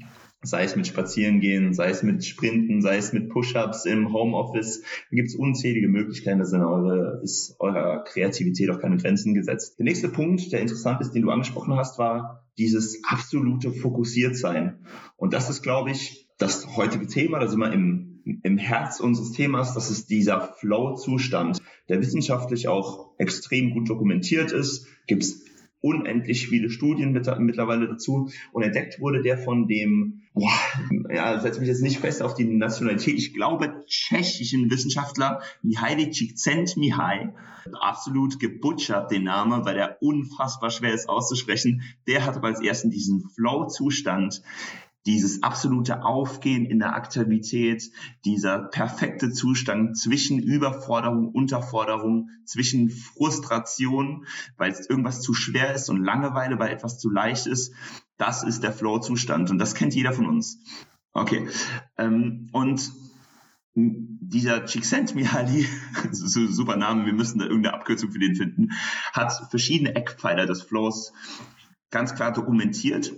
sei 0.42 0.64
es 0.64 0.76
mit 0.76 0.86
Spazierengehen, 0.86 1.74
sei 1.74 1.90
es 1.90 2.02
mit 2.02 2.24
Sprinten, 2.24 2.80
sei 2.82 2.96
es 2.96 3.12
mit 3.12 3.28
Push-ups 3.30 3.84
im 3.84 4.12
Homeoffice. 4.12 4.82
Da 5.10 5.16
gibt 5.16 5.28
es 5.28 5.36
unzählige 5.36 5.88
Möglichkeiten, 5.88 6.38
da 6.38 6.44
sind 6.44 6.62
eure, 6.62 7.20
ist 7.22 7.56
eurer 7.58 8.04
Kreativität 8.04 8.70
auch 8.70 8.80
keine 8.80 8.96
Grenzen 8.96 9.34
gesetzt. 9.34 9.78
Der 9.78 9.84
nächste 9.84 10.08
Punkt, 10.08 10.52
der 10.52 10.60
interessant 10.60 11.00
ist, 11.00 11.12
den 11.12 11.22
du 11.22 11.30
angesprochen 11.30 11.74
hast, 11.74 11.98
war 11.98 12.44
dieses 12.58 13.02
absolute 13.04 13.72
Fokussiertsein. 13.72 14.86
Und 15.16 15.32
das 15.32 15.50
ist, 15.50 15.62
glaube 15.62 15.90
ich, 15.90 16.28
das 16.38 16.76
heutige 16.76 17.06
Thema, 17.06 17.38
da 17.38 17.48
sind 17.48 17.60
wir 17.60 17.72
im, 17.72 18.20
im 18.42 18.58
Herz 18.58 19.00
unseres 19.00 19.32
Themas, 19.32 19.74
das 19.74 19.90
ist 19.90 20.10
dieser 20.10 20.40
Flow-Zustand, 20.40 21.58
der 21.88 22.00
wissenschaftlich 22.00 22.68
auch 22.68 23.14
extrem 23.18 23.70
gut 23.70 23.88
dokumentiert 23.88 24.52
ist. 24.52 24.86
Gibt 25.06 25.22
es 25.22 25.44
unendlich 25.80 26.48
viele 26.48 26.70
Studien 26.70 27.12
mit, 27.12 27.26
mittlerweile 27.38 27.86
dazu 27.86 28.30
und 28.52 28.62
entdeckt 28.62 29.00
wurde 29.00 29.22
der 29.22 29.38
von 29.38 29.68
dem, 29.68 30.22
boah, 30.34 30.52
ja, 31.12 31.38
setze 31.40 31.60
mich 31.60 31.68
jetzt 31.68 31.82
nicht 31.82 31.98
fest 31.98 32.22
auf 32.22 32.34
die 32.34 32.44
Nationalität, 32.44 33.14
ich 33.14 33.34
glaube 33.34 33.84
tschechischen 33.86 34.70
Wissenschaftler 34.70 35.42
Mihaly 35.62 36.10
Csikszentmihalyi, 36.10 37.28
absolut 37.80 38.38
gebutschert 38.38 39.10
den 39.10 39.24
Namen, 39.24 39.64
weil 39.64 39.74
der 39.74 39.98
unfassbar 40.00 40.70
schwer 40.70 40.94
ist 40.94 41.08
auszusprechen. 41.08 41.82
Der 42.06 42.24
hat 42.24 42.36
aber 42.36 42.48
als 42.48 42.62
ersten 42.62 42.90
diesen 42.90 43.28
Flow-Zustand 43.30 44.42
dieses 45.06 45.42
absolute 45.42 46.04
Aufgehen 46.04 46.66
in 46.66 46.80
der 46.80 46.94
Aktivität, 46.94 47.90
dieser 48.24 48.58
perfekte 48.58 49.30
Zustand 49.30 49.96
zwischen 49.96 50.40
Überforderung, 50.40 51.28
Unterforderung, 51.28 52.30
zwischen 52.44 52.90
Frustration, 52.90 54.26
weil 54.56 54.74
irgendwas 54.88 55.22
zu 55.22 55.32
schwer 55.32 55.74
ist 55.74 55.88
und 55.88 56.02
Langeweile, 56.02 56.58
weil 56.58 56.72
etwas 56.72 56.98
zu 56.98 57.08
leicht 57.08 57.46
ist, 57.46 57.72
das 58.18 58.42
ist 58.42 58.62
der 58.62 58.72
Flow-Zustand 58.72 59.50
und 59.50 59.58
das 59.58 59.74
kennt 59.74 59.94
jeder 59.94 60.12
von 60.12 60.26
uns. 60.26 60.58
Okay. 61.12 61.48
Ähm, 61.96 62.48
und 62.52 62.90
dieser 63.74 64.64
Csikszentmihalyi, 64.64 65.66
super 66.10 66.76
Name, 66.76 67.06
wir 67.06 67.12
müssen 67.12 67.38
da 67.38 67.44
irgendeine 67.44 67.74
Abkürzung 67.74 68.10
für 68.10 68.18
den 68.18 68.34
finden, 68.34 68.70
hat 69.12 69.32
verschiedene 69.50 69.94
Eckpfeiler 69.94 70.46
des 70.46 70.62
Flows 70.62 71.12
ganz 71.90 72.14
klar 72.14 72.32
dokumentiert 72.32 73.12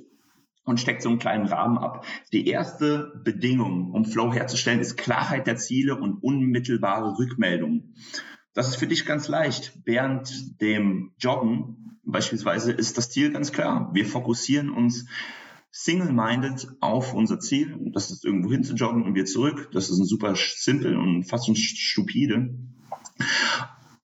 und 0.69 0.79
steckt 0.79 1.03
so 1.03 1.09
einen 1.09 1.19
kleinen 1.19 1.47
Rahmen 1.47 1.79
ab. 1.79 2.05
Die 2.33 2.47
erste 2.47 3.21
Bedingung, 3.25 3.91
um 3.93 4.05
Flow 4.05 4.33
herzustellen, 4.33 4.81
ist 4.81 4.97
Klarheit 4.97 5.47
der 5.47 5.57
Ziele 5.57 5.97
und 5.97 6.23
unmittelbare 6.23 7.19
Rückmeldung. 7.19 7.95
Das 8.53 8.69
ist 8.69 8.77
für 8.77 8.87
dich 8.87 9.07
ganz 9.07 9.29
leicht. 9.29 9.73
Während 9.85 10.61
dem 10.61 11.13
Joggen 11.19 11.99
beispielsweise 12.05 12.73
ist 12.73 12.99
das 12.99 13.11
Ziel 13.11 13.33
ganz 13.33 13.53
klar. 13.53 13.91
Wir 13.95 14.05
fokussieren 14.05 14.71
uns 14.71 15.07
single-minded 15.71 16.69
auf 16.81 17.15
unser 17.15 17.41
Ziel. 17.41 17.79
Das 17.95 18.11
ist 18.11 18.25
irgendwo 18.25 18.51
hin 18.51 18.65
zu 18.65 18.75
joggen 18.75 19.05
und 19.05 19.15
wir 19.15 19.25
zurück. 19.25 19.71
Das 19.73 19.89
ist 19.89 19.99
ein 19.99 20.07
super 20.07 20.35
simpel 20.37 20.97
und 20.97 21.25
fast 21.25 21.47
schon 21.47 21.57
stupide. 21.57 22.59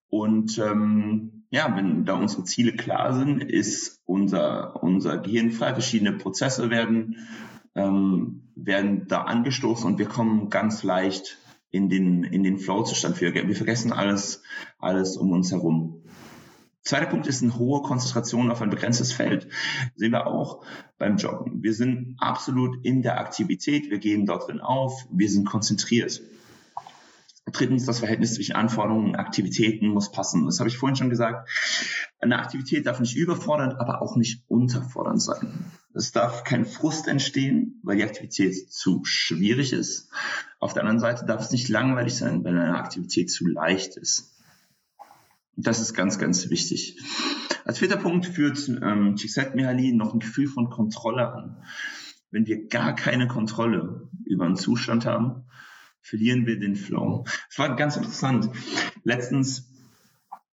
Und 0.08 0.58
ähm, 0.58 1.33
ja, 1.54 1.72
wenn 1.76 2.04
da 2.04 2.14
unsere 2.14 2.42
Ziele 2.42 2.72
klar 2.72 3.14
sind, 3.14 3.40
ist 3.40 4.02
unser, 4.06 4.82
unser 4.82 5.18
Gehirn 5.18 5.52
frei. 5.52 5.72
Verschiedene 5.72 6.10
Prozesse 6.10 6.68
werden, 6.68 7.28
ähm, 7.76 8.50
werden 8.56 9.06
da 9.06 9.22
angestoßen 9.22 9.86
und 9.86 10.00
wir 10.00 10.06
kommen 10.06 10.50
ganz 10.50 10.82
leicht 10.82 11.38
in 11.70 11.88
den, 11.88 12.24
in 12.24 12.42
den 12.42 12.58
Flow-Zustand. 12.58 13.20
Wir, 13.20 13.32
wir 13.34 13.54
vergessen 13.54 13.92
alles, 13.92 14.42
alles 14.80 15.16
um 15.16 15.30
uns 15.30 15.52
herum. 15.52 16.02
Zweiter 16.82 17.06
Punkt 17.06 17.28
ist 17.28 17.44
eine 17.44 17.56
hohe 17.56 17.82
Konzentration 17.82 18.50
auf 18.50 18.60
ein 18.60 18.70
begrenztes 18.70 19.12
Feld. 19.12 19.46
Sehen 19.94 20.10
wir 20.10 20.26
auch 20.26 20.64
beim 20.98 21.18
Joggen. 21.18 21.62
Wir 21.62 21.72
sind 21.72 22.16
absolut 22.18 22.84
in 22.84 23.02
der 23.02 23.20
Aktivität, 23.20 23.90
wir 23.90 23.98
gehen 23.98 24.26
dort 24.26 24.48
drin 24.48 24.60
auf, 24.60 25.06
wir 25.08 25.30
sind 25.30 25.46
konzentriert. 25.46 26.20
Drittens, 27.54 27.86
das 27.86 28.00
Verhältnis 28.00 28.34
zwischen 28.34 28.56
Anforderungen 28.56 29.10
und 29.10 29.16
Aktivitäten 29.16 29.86
muss 29.86 30.10
passen. 30.10 30.44
Das 30.44 30.58
habe 30.58 30.68
ich 30.68 30.76
vorhin 30.76 30.96
schon 30.96 31.08
gesagt. 31.08 31.48
Eine 32.18 32.40
Aktivität 32.40 32.84
darf 32.84 32.98
nicht 32.98 33.16
überfordernd, 33.16 33.78
aber 33.78 34.02
auch 34.02 34.16
nicht 34.16 34.42
unterfordernd 34.48 35.22
sein. 35.22 35.70
Es 35.94 36.10
darf 36.10 36.42
kein 36.42 36.66
Frust 36.66 37.06
entstehen, 37.06 37.80
weil 37.84 37.96
die 37.96 38.02
Aktivität 38.02 38.72
zu 38.72 39.04
schwierig 39.04 39.72
ist. 39.72 40.10
Auf 40.58 40.74
der 40.74 40.82
anderen 40.82 40.98
Seite 40.98 41.26
darf 41.26 41.42
es 41.42 41.52
nicht 41.52 41.68
langweilig 41.68 42.16
sein, 42.16 42.42
wenn 42.42 42.58
eine 42.58 42.76
Aktivität 42.76 43.30
zu 43.30 43.46
leicht 43.46 43.96
ist. 43.96 44.34
Das 45.56 45.78
ist 45.78 45.94
ganz, 45.94 46.18
ganz 46.18 46.50
wichtig. 46.50 47.00
Als 47.64 47.78
vierter 47.78 47.98
Punkt 47.98 48.26
führt 48.26 48.68
ähm, 48.68 49.14
Csikszentmihalyi 49.16 49.92
noch 49.92 50.12
ein 50.12 50.18
Gefühl 50.18 50.48
von 50.48 50.70
Kontrolle 50.70 51.32
an. 51.32 51.62
Wenn 52.32 52.46
wir 52.46 52.66
gar 52.66 52.96
keine 52.96 53.28
Kontrolle 53.28 54.08
über 54.24 54.44
einen 54.44 54.56
Zustand 54.56 55.06
haben, 55.06 55.44
verlieren 56.04 56.46
wir 56.46 56.60
den 56.60 56.76
Flow. 56.76 57.24
Es 57.50 57.58
war 57.58 57.74
ganz 57.74 57.96
interessant. 57.96 58.50
Letztens 59.02 59.70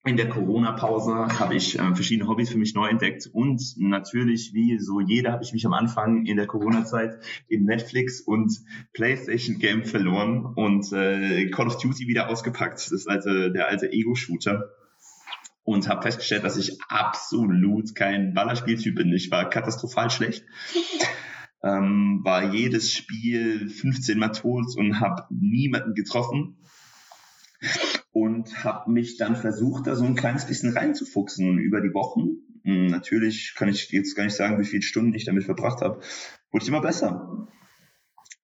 in 0.04 0.16
der 0.16 0.28
Corona-Pause 0.28 1.38
habe 1.38 1.54
ich 1.54 1.78
äh, 1.78 1.94
verschiedene 1.94 2.28
Hobbys 2.28 2.50
für 2.50 2.58
mich 2.58 2.74
neu 2.74 2.88
entdeckt 2.88 3.28
und 3.32 3.62
natürlich, 3.76 4.52
wie 4.52 4.80
so 4.80 4.98
jeder, 4.98 5.30
habe 5.30 5.44
ich 5.44 5.52
mich 5.52 5.64
am 5.64 5.74
Anfang 5.74 6.26
in 6.26 6.36
der 6.36 6.48
Corona-Zeit 6.48 7.20
im 7.46 7.64
Netflix 7.64 8.20
und 8.20 8.52
PlayStation-Game 8.94 9.84
verloren 9.84 10.44
und 10.44 10.92
äh, 10.92 11.48
Call 11.50 11.68
of 11.68 11.78
Duty 11.78 12.08
wieder 12.08 12.28
ausgepackt. 12.28 12.78
Das 12.78 12.90
ist 12.90 13.08
also 13.08 13.50
der 13.50 13.68
alte 13.68 13.92
Ego-Shooter 13.92 14.70
und 15.62 15.88
habe 15.88 16.02
festgestellt, 16.02 16.42
dass 16.42 16.56
ich 16.56 16.78
absolut 16.88 17.94
kein 17.94 18.34
Ballerspieltyp 18.34 18.96
bin. 18.96 19.12
Ich 19.12 19.30
war 19.30 19.48
katastrophal 19.48 20.10
schlecht. 20.10 20.44
Ähm, 21.62 22.20
war 22.24 22.52
jedes 22.52 22.92
Spiel 22.92 23.68
15 23.68 24.18
Mal 24.18 24.30
tot 24.30 24.76
und 24.76 25.00
habe 25.00 25.26
niemanden 25.30 25.94
getroffen 25.94 26.56
und 28.10 28.64
habe 28.64 28.90
mich 28.90 29.16
dann 29.16 29.36
versucht, 29.36 29.86
da 29.86 29.94
so 29.94 30.04
ein 30.04 30.16
kleines 30.16 30.46
bisschen 30.46 30.76
reinzufuchsen 30.76 31.58
über 31.58 31.80
die 31.80 31.94
Wochen. 31.94 32.38
Hm, 32.64 32.86
natürlich 32.86 33.54
kann 33.56 33.68
ich 33.68 33.90
jetzt 33.90 34.16
gar 34.16 34.24
nicht 34.24 34.36
sagen, 34.36 34.58
wie 34.60 34.66
viele 34.66 34.82
Stunden 34.82 35.14
ich 35.14 35.24
damit 35.24 35.44
verbracht 35.44 35.80
habe. 35.82 36.00
Wurde 36.50 36.62
ich 36.62 36.68
immer 36.68 36.80
besser 36.80 37.48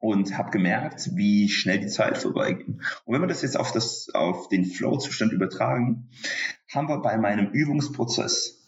und 0.00 0.38
habe 0.38 0.50
gemerkt, 0.50 1.10
wie 1.14 1.48
schnell 1.48 1.80
die 1.80 1.88
Zeit 1.88 2.18
vorbeiging. 2.18 2.80
Und 3.04 3.14
wenn 3.14 3.20
wir 3.20 3.26
das 3.26 3.42
jetzt 3.42 3.56
auf, 3.56 3.72
das, 3.72 4.08
auf 4.14 4.48
den 4.48 4.64
Flow-Zustand 4.64 5.32
übertragen, 5.32 6.08
haben 6.72 6.88
wir 6.88 6.98
bei 6.98 7.18
meinem 7.18 7.50
Übungsprozess 7.50 8.64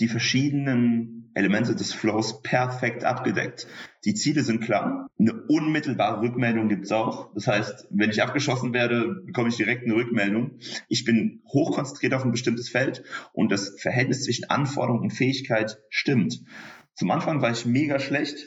die 0.00 0.08
verschiedenen 0.08 1.17
Elemente 1.34 1.74
des 1.74 1.92
Flows 1.92 2.42
perfekt 2.42 3.04
abgedeckt. 3.04 3.66
Die 4.04 4.14
Ziele 4.14 4.42
sind 4.42 4.60
klar. 4.60 5.08
Eine 5.18 5.34
unmittelbare 5.48 6.20
Rückmeldung 6.20 6.68
gibt's 6.68 6.92
auch. 6.92 7.32
Das 7.34 7.46
heißt, 7.46 7.88
wenn 7.90 8.10
ich 8.10 8.22
abgeschossen 8.22 8.72
werde, 8.72 9.22
bekomme 9.24 9.48
ich 9.48 9.56
direkt 9.56 9.84
eine 9.84 9.94
Rückmeldung. 9.94 10.58
Ich 10.88 11.04
bin 11.04 11.42
hochkonzentriert 11.52 12.14
auf 12.14 12.24
ein 12.24 12.32
bestimmtes 12.32 12.68
Feld 12.68 13.02
und 13.32 13.52
das 13.52 13.80
Verhältnis 13.80 14.24
zwischen 14.24 14.48
Anforderung 14.50 15.00
und 15.00 15.12
Fähigkeit 15.12 15.78
stimmt. 15.90 16.40
Zum 16.94 17.10
Anfang 17.10 17.42
war 17.42 17.50
ich 17.50 17.66
mega 17.66 17.98
schlecht 17.98 18.46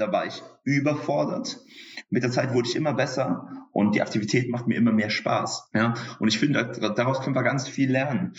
da 0.00 0.10
war 0.10 0.26
ich 0.26 0.42
überfordert. 0.64 1.60
Mit 2.08 2.22
der 2.22 2.30
Zeit 2.30 2.54
wurde 2.54 2.68
ich 2.68 2.74
immer 2.74 2.94
besser 2.94 3.48
und 3.72 3.94
die 3.94 4.02
Aktivität 4.02 4.50
macht 4.50 4.66
mir 4.66 4.76
immer 4.76 4.92
mehr 4.92 5.10
Spaß. 5.10 5.70
Ja? 5.74 5.94
Und 6.18 6.28
ich 6.28 6.38
finde, 6.38 6.64
daraus 6.96 7.20
können 7.20 7.36
wir 7.36 7.42
ganz 7.42 7.68
viel 7.68 7.90
lernen. 7.90 8.32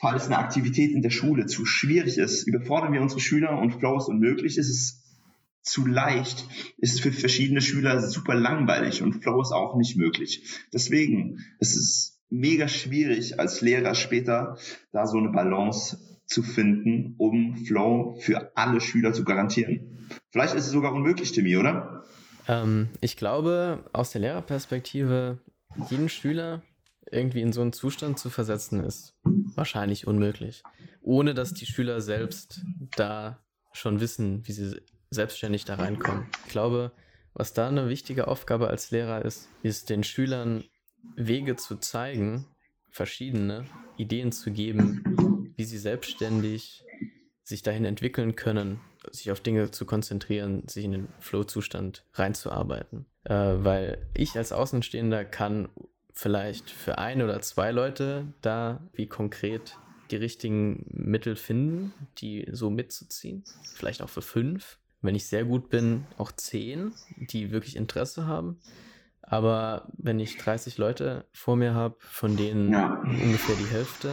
Falls 0.00 0.26
eine 0.26 0.38
Aktivität 0.38 0.92
in 0.92 1.02
der 1.02 1.10
Schule 1.10 1.46
zu 1.46 1.64
schwierig 1.64 2.18
ist, 2.18 2.46
überfordern 2.46 2.92
wir 2.92 3.02
unsere 3.02 3.20
Schüler 3.20 3.58
und 3.58 3.72
Flow 3.72 3.96
ist 3.98 4.08
unmöglich, 4.08 4.56
ist 4.56 4.70
es 4.70 5.04
zu 5.62 5.86
leicht, 5.86 6.46
ist 6.78 6.94
es 6.94 7.00
für 7.00 7.12
verschiedene 7.12 7.60
Schüler 7.60 8.00
super 8.00 8.34
langweilig 8.34 9.02
und 9.02 9.22
Flow 9.22 9.40
ist 9.42 9.52
auch 9.52 9.76
nicht 9.76 9.96
möglich. 9.96 10.42
Deswegen 10.72 11.44
ist 11.58 11.76
es 11.76 12.20
mega 12.30 12.68
schwierig 12.68 13.40
als 13.40 13.60
Lehrer 13.60 13.94
später 13.94 14.56
da 14.92 15.06
so 15.06 15.18
eine 15.18 15.30
Balance 15.30 15.98
zu 16.26 16.42
finden, 16.42 17.14
um 17.18 17.56
Flow 17.56 18.18
für 18.20 18.56
alle 18.56 18.80
Schüler 18.80 19.12
zu 19.12 19.24
garantieren. 19.24 20.06
Vielleicht 20.30 20.54
ist 20.54 20.66
es 20.66 20.72
sogar 20.72 20.92
unmöglich, 20.92 21.32
Timmy, 21.32 21.56
oder? 21.56 22.04
Ähm, 22.46 22.88
ich 23.00 23.16
glaube, 23.16 23.84
aus 23.92 24.10
der 24.10 24.20
Lehrerperspektive, 24.20 25.38
jeden 25.90 26.08
Schüler 26.08 26.62
irgendwie 27.10 27.42
in 27.42 27.52
so 27.52 27.60
einen 27.60 27.72
Zustand 27.72 28.18
zu 28.18 28.30
versetzen, 28.30 28.84
ist 28.84 29.14
wahrscheinlich 29.54 30.06
unmöglich. 30.06 30.62
Ohne 31.02 31.34
dass 31.34 31.54
die 31.54 31.66
Schüler 31.66 32.00
selbst 32.00 32.60
da 32.96 33.42
schon 33.72 34.00
wissen, 34.00 34.46
wie 34.46 34.52
sie 34.52 34.80
selbstständig 35.10 35.64
da 35.64 35.76
reinkommen. 35.76 36.26
Ich 36.44 36.52
glaube, 36.52 36.92
was 37.34 37.52
da 37.52 37.68
eine 37.68 37.88
wichtige 37.88 38.28
Aufgabe 38.28 38.68
als 38.68 38.90
Lehrer 38.90 39.24
ist, 39.24 39.48
ist 39.62 39.90
den 39.90 40.04
Schülern 40.04 40.64
Wege 41.16 41.56
zu 41.56 41.76
zeigen, 41.76 42.46
verschiedene 42.90 43.64
Ideen 43.96 44.32
zu 44.32 44.50
geben, 44.50 45.52
wie 45.56 45.64
sie 45.64 45.78
selbstständig 45.78 46.84
sich 47.44 47.62
dahin 47.62 47.84
entwickeln 47.84 48.36
können, 48.36 48.80
sich 49.10 49.30
auf 49.30 49.40
Dinge 49.40 49.70
zu 49.70 49.86
konzentrieren, 49.86 50.66
sich 50.68 50.84
in 50.84 50.92
den 50.92 51.08
Flow-Zustand 51.20 52.04
reinzuarbeiten. 52.12 53.06
Äh, 53.24 53.34
weil 53.34 54.06
ich 54.14 54.36
als 54.36 54.52
Außenstehender 54.52 55.24
kann 55.24 55.68
vielleicht 56.18 56.68
für 56.68 56.98
ein 56.98 57.22
oder 57.22 57.40
zwei 57.42 57.70
Leute 57.70 58.26
da 58.42 58.80
wie 58.92 59.06
konkret 59.06 59.76
die 60.10 60.16
richtigen 60.16 60.84
Mittel 60.90 61.36
finden, 61.36 61.94
die 62.18 62.44
so 62.50 62.70
mitzuziehen. 62.70 63.44
Vielleicht 63.76 64.02
auch 64.02 64.08
für 64.08 64.22
fünf. 64.22 64.80
Wenn 65.00 65.14
ich 65.14 65.28
sehr 65.28 65.44
gut 65.44 65.70
bin, 65.70 66.06
auch 66.16 66.32
zehn, 66.32 66.92
die 67.16 67.52
wirklich 67.52 67.76
Interesse 67.76 68.26
haben. 68.26 68.58
Aber 69.22 69.86
wenn 69.96 70.18
ich 70.18 70.38
30 70.38 70.76
Leute 70.76 71.24
vor 71.32 71.54
mir 71.54 71.74
habe, 71.74 71.94
von 72.00 72.36
denen 72.36 72.72
ja. 72.72 73.00
ungefähr 73.04 73.54
die 73.54 73.72
Hälfte 73.72 74.10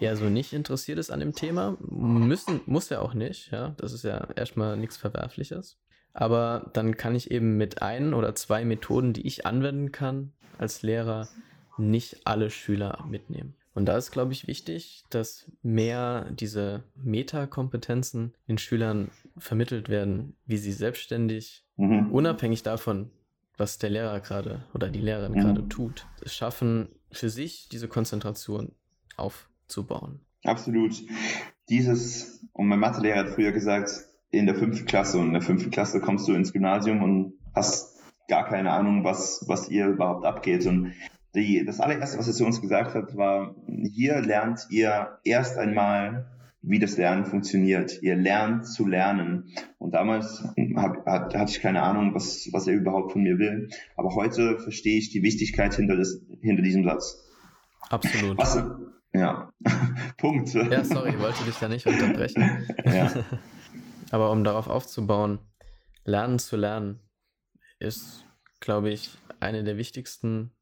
eher 0.00 0.16
so 0.16 0.30
nicht 0.30 0.54
interessiert 0.54 0.98
ist 0.98 1.10
an 1.10 1.20
dem 1.20 1.34
Thema, 1.34 1.76
müssen, 1.78 2.62
muss 2.64 2.90
er 2.90 3.02
auch 3.02 3.12
nicht, 3.12 3.50
ja. 3.52 3.74
Das 3.76 3.92
ist 3.92 4.04
ja 4.04 4.28
erstmal 4.34 4.78
nichts 4.78 4.96
Verwerfliches. 4.96 5.78
Aber 6.14 6.70
dann 6.72 6.96
kann 6.96 7.14
ich 7.14 7.30
eben 7.30 7.56
mit 7.56 7.82
ein 7.82 8.14
oder 8.14 8.34
zwei 8.34 8.64
Methoden, 8.64 9.12
die 9.12 9.26
ich 9.26 9.46
anwenden 9.46 9.92
kann 9.92 10.32
als 10.58 10.82
Lehrer, 10.82 11.28
nicht 11.78 12.26
alle 12.26 12.50
Schüler 12.50 13.04
mitnehmen. 13.08 13.54
Und 13.74 13.86
da 13.86 13.96
ist, 13.96 14.10
glaube 14.10 14.32
ich, 14.32 14.46
wichtig, 14.46 15.04
dass 15.08 15.50
mehr 15.62 16.30
diese 16.30 16.84
Metakompetenzen 16.96 18.34
den 18.46 18.58
Schülern 18.58 19.10
vermittelt 19.38 19.88
werden, 19.88 20.36
wie 20.44 20.58
sie 20.58 20.72
selbstständig, 20.72 21.64
mhm. 21.76 22.12
unabhängig 22.12 22.62
davon, 22.62 23.10
was 23.56 23.78
der 23.78 23.90
Lehrer 23.90 24.20
gerade 24.20 24.64
oder 24.74 24.90
die 24.90 25.00
Lehrerin 25.00 25.32
mhm. 25.32 25.40
gerade 25.40 25.68
tut, 25.68 26.06
es 26.22 26.34
schaffen, 26.34 26.88
für 27.10 27.30
sich 27.30 27.68
diese 27.70 27.88
Konzentration 27.88 28.72
aufzubauen. 29.16 30.20
Absolut. 30.44 30.92
Dieses, 31.68 32.44
und 32.52 32.68
mein 32.68 32.78
Mathelehrer 32.78 33.20
hat 33.20 33.34
früher 33.34 33.52
gesagt, 33.52 33.90
in 34.32 34.46
der 34.46 34.56
fünften 34.56 34.86
Klasse 34.86 35.18
und 35.18 35.28
in 35.28 35.32
der 35.34 35.42
fünften 35.42 35.70
Klasse 35.70 36.00
kommst 36.00 36.26
du 36.26 36.32
ins 36.32 36.52
Gymnasium 36.52 37.02
und 37.02 37.34
hast 37.54 38.00
gar 38.28 38.46
keine 38.46 38.72
Ahnung, 38.72 39.04
was, 39.04 39.44
was 39.46 39.68
ihr 39.68 39.86
überhaupt 39.86 40.24
abgeht. 40.24 40.66
Und 40.66 40.94
die, 41.34 41.64
das 41.64 41.80
allererste, 41.80 42.18
was 42.18 42.26
er 42.26 42.32
zu 42.32 42.46
uns 42.46 42.60
gesagt 42.60 42.94
hat, 42.94 43.16
war, 43.16 43.54
hier 43.66 44.20
lernt 44.20 44.66
ihr 44.70 45.18
erst 45.24 45.58
einmal 45.58 46.26
wie 46.62 46.78
das 46.78 46.96
Lernen 46.96 47.26
funktioniert. 47.26 48.00
Ihr 48.02 48.14
lernt 48.14 48.66
zu 48.66 48.86
lernen. 48.86 49.52
Und 49.78 49.94
damals 49.94 50.44
hab, 50.76 51.04
hatte 51.06 51.50
ich 51.50 51.60
keine 51.60 51.82
Ahnung, 51.82 52.14
was, 52.14 52.48
was 52.52 52.68
er 52.68 52.74
überhaupt 52.74 53.12
von 53.12 53.22
mir 53.22 53.38
will. 53.38 53.68
Aber 53.96 54.14
heute 54.14 54.58
verstehe 54.60 54.96
ich 54.96 55.10
die 55.10 55.22
Wichtigkeit 55.22 55.74
hinter, 55.74 55.96
des, 55.96 56.24
hinter 56.40 56.62
diesem 56.62 56.84
Satz. 56.84 57.18
Absolut. 57.90 58.38
Was, 58.38 58.64
ja, 59.12 59.52
Punkt. 60.16 60.54
Ja, 60.54 60.84
sorry, 60.84 61.18
wollte 61.18 61.44
dich 61.44 61.56
da 61.58 61.68
nicht 61.68 61.86
unterbrechen. 61.86 62.64
ja. 62.86 63.12
Aber 64.12 64.30
um 64.30 64.44
darauf 64.44 64.68
aufzubauen, 64.68 65.40
lernen 66.04 66.38
zu 66.38 66.56
lernen 66.56 67.00
ist, 67.80 68.26
glaube 68.60 68.90
ich, 68.90 69.10
eine 69.40 69.64
der 69.64 69.78
wichtigsten 69.78 70.52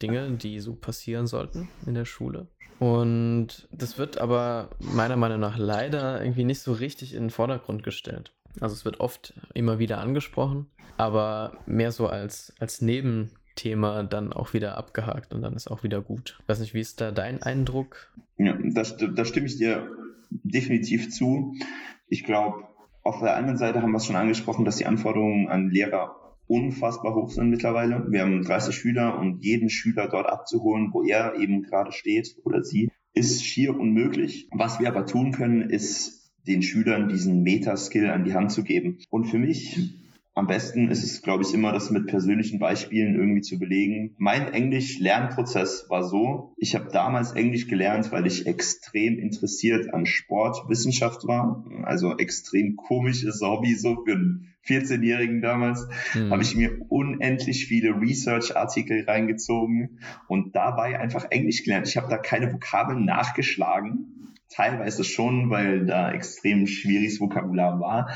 Dinge, 0.00 0.30
die 0.30 0.60
so 0.60 0.76
passieren 0.76 1.26
sollten 1.26 1.68
in 1.84 1.94
der 1.94 2.04
Schule. 2.04 2.48
Und 2.78 3.68
das 3.72 3.98
wird 3.98 4.18
aber 4.18 4.70
meiner 4.78 5.16
Meinung 5.16 5.40
nach 5.40 5.58
leider 5.58 6.22
irgendwie 6.22 6.44
nicht 6.44 6.60
so 6.60 6.72
richtig 6.72 7.12
in 7.12 7.24
den 7.24 7.30
Vordergrund 7.30 7.82
gestellt. 7.82 8.32
Also 8.60 8.74
es 8.74 8.84
wird 8.84 9.00
oft 9.00 9.34
immer 9.54 9.78
wieder 9.80 9.98
angesprochen, 9.98 10.70
aber 10.96 11.58
mehr 11.66 11.92
so 11.92 12.06
als, 12.06 12.54
als 12.60 12.80
Nebenthema 12.80 14.04
dann 14.04 14.32
auch 14.32 14.54
wieder 14.54 14.78
abgehakt 14.78 15.34
und 15.34 15.42
dann 15.42 15.54
ist 15.54 15.68
auch 15.68 15.82
wieder 15.82 16.00
gut. 16.00 16.38
Ich 16.42 16.48
weiß 16.48 16.60
nicht, 16.60 16.74
wie 16.74 16.80
ist 16.80 17.00
da 17.00 17.10
dein 17.10 17.42
Eindruck? 17.42 18.12
Ja, 18.38 18.56
da 18.56 19.24
stimme 19.24 19.46
ich 19.46 19.58
dir 19.58 19.90
definitiv 20.30 21.10
zu. 21.10 21.54
Ich 22.08 22.24
glaube, 22.24 22.69
auf 23.02 23.20
der 23.20 23.36
anderen 23.36 23.56
Seite 23.56 23.82
haben 23.82 23.92
wir 23.92 23.98
es 23.98 24.06
schon 24.06 24.16
angesprochen, 24.16 24.64
dass 24.64 24.76
die 24.76 24.86
Anforderungen 24.86 25.48
an 25.48 25.70
Lehrer 25.70 26.36
unfassbar 26.46 27.14
hoch 27.14 27.30
sind 27.30 27.50
mittlerweile. 27.50 28.06
Wir 28.10 28.22
haben 28.22 28.42
30 28.42 28.74
Schüler 28.74 29.18
und 29.18 29.44
jeden 29.44 29.70
Schüler 29.70 30.08
dort 30.08 30.28
abzuholen, 30.28 30.90
wo 30.92 31.02
er 31.02 31.36
eben 31.36 31.62
gerade 31.62 31.92
steht 31.92 32.36
oder 32.44 32.62
sie, 32.62 32.90
ist 33.12 33.44
schier 33.44 33.78
unmöglich. 33.78 34.48
Was 34.52 34.80
wir 34.80 34.88
aber 34.88 35.06
tun 35.06 35.32
können, 35.32 35.70
ist 35.70 36.32
den 36.46 36.62
Schülern 36.62 37.08
diesen 37.08 37.42
Meta-Skill 37.42 38.10
an 38.10 38.24
die 38.24 38.34
Hand 38.34 38.50
zu 38.50 38.64
geben. 38.64 38.98
Und 39.10 39.26
für 39.26 39.38
mich 39.38 39.94
am 40.40 40.46
besten 40.46 40.88
ist 40.88 41.04
es, 41.04 41.20
glaube 41.20 41.42
ich, 41.42 41.52
immer, 41.52 41.70
das 41.70 41.90
mit 41.90 42.06
persönlichen 42.06 42.58
Beispielen 42.58 43.14
irgendwie 43.14 43.42
zu 43.42 43.58
belegen. 43.58 44.14
Mein 44.16 44.54
Englisch-Lernprozess 44.54 45.84
war 45.90 46.02
so, 46.02 46.54
ich 46.56 46.74
habe 46.74 46.88
damals 46.90 47.32
Englisch 47.32 47.68
gelernt, 47.68 48.10
weil 48.10 48.26
ich 48.26 48.46
extrem 48.46 49.18
interessiert 49.18 49.92
an 49.92 50.06
Sportwissenschaft 50.06 51.26
war. 51.26 51.66
Also 51.82 52.16
extrem 52.16 52.76
komisches 52.76 53.42
Hobby 53.42 53.74
so 53.74 54.02
für 54.02 54.14
einen 54.14 54.54
14-Jährigen 54.64 55.42
damals. 55.42 55.86
Mhm. 56.14 56.30
Habe 56.30 56.42
ich 56.42 56.56
mir 56.56 56.86
unendlich 56.88 57.66
viele 57.66 58.00
Research-Artikel 58.00 59.04
reingezogen 59.06 59.98
und 60.26 60.56
dabei 60.56 60.98
einfach 60.98 61.26
Englisch 61.30 61.64
gelernt. 61.64 61.86
Ich 61.86 61.98
habe 61.98 62.08
da 62.08 62.16
keine 62.16 62.50
Vokabeln 62.50 63.04
nachgeschlagen, 63.04 64.30
teilweise 64.48 65.04
schon, 65.04 65.50
weil 65.50 65.84
da 65.84 66.10
extrem 66.12 66.66
schwieriges 66.66 67.20
Vokabular 67.20 67.78
war. 67.78 68.08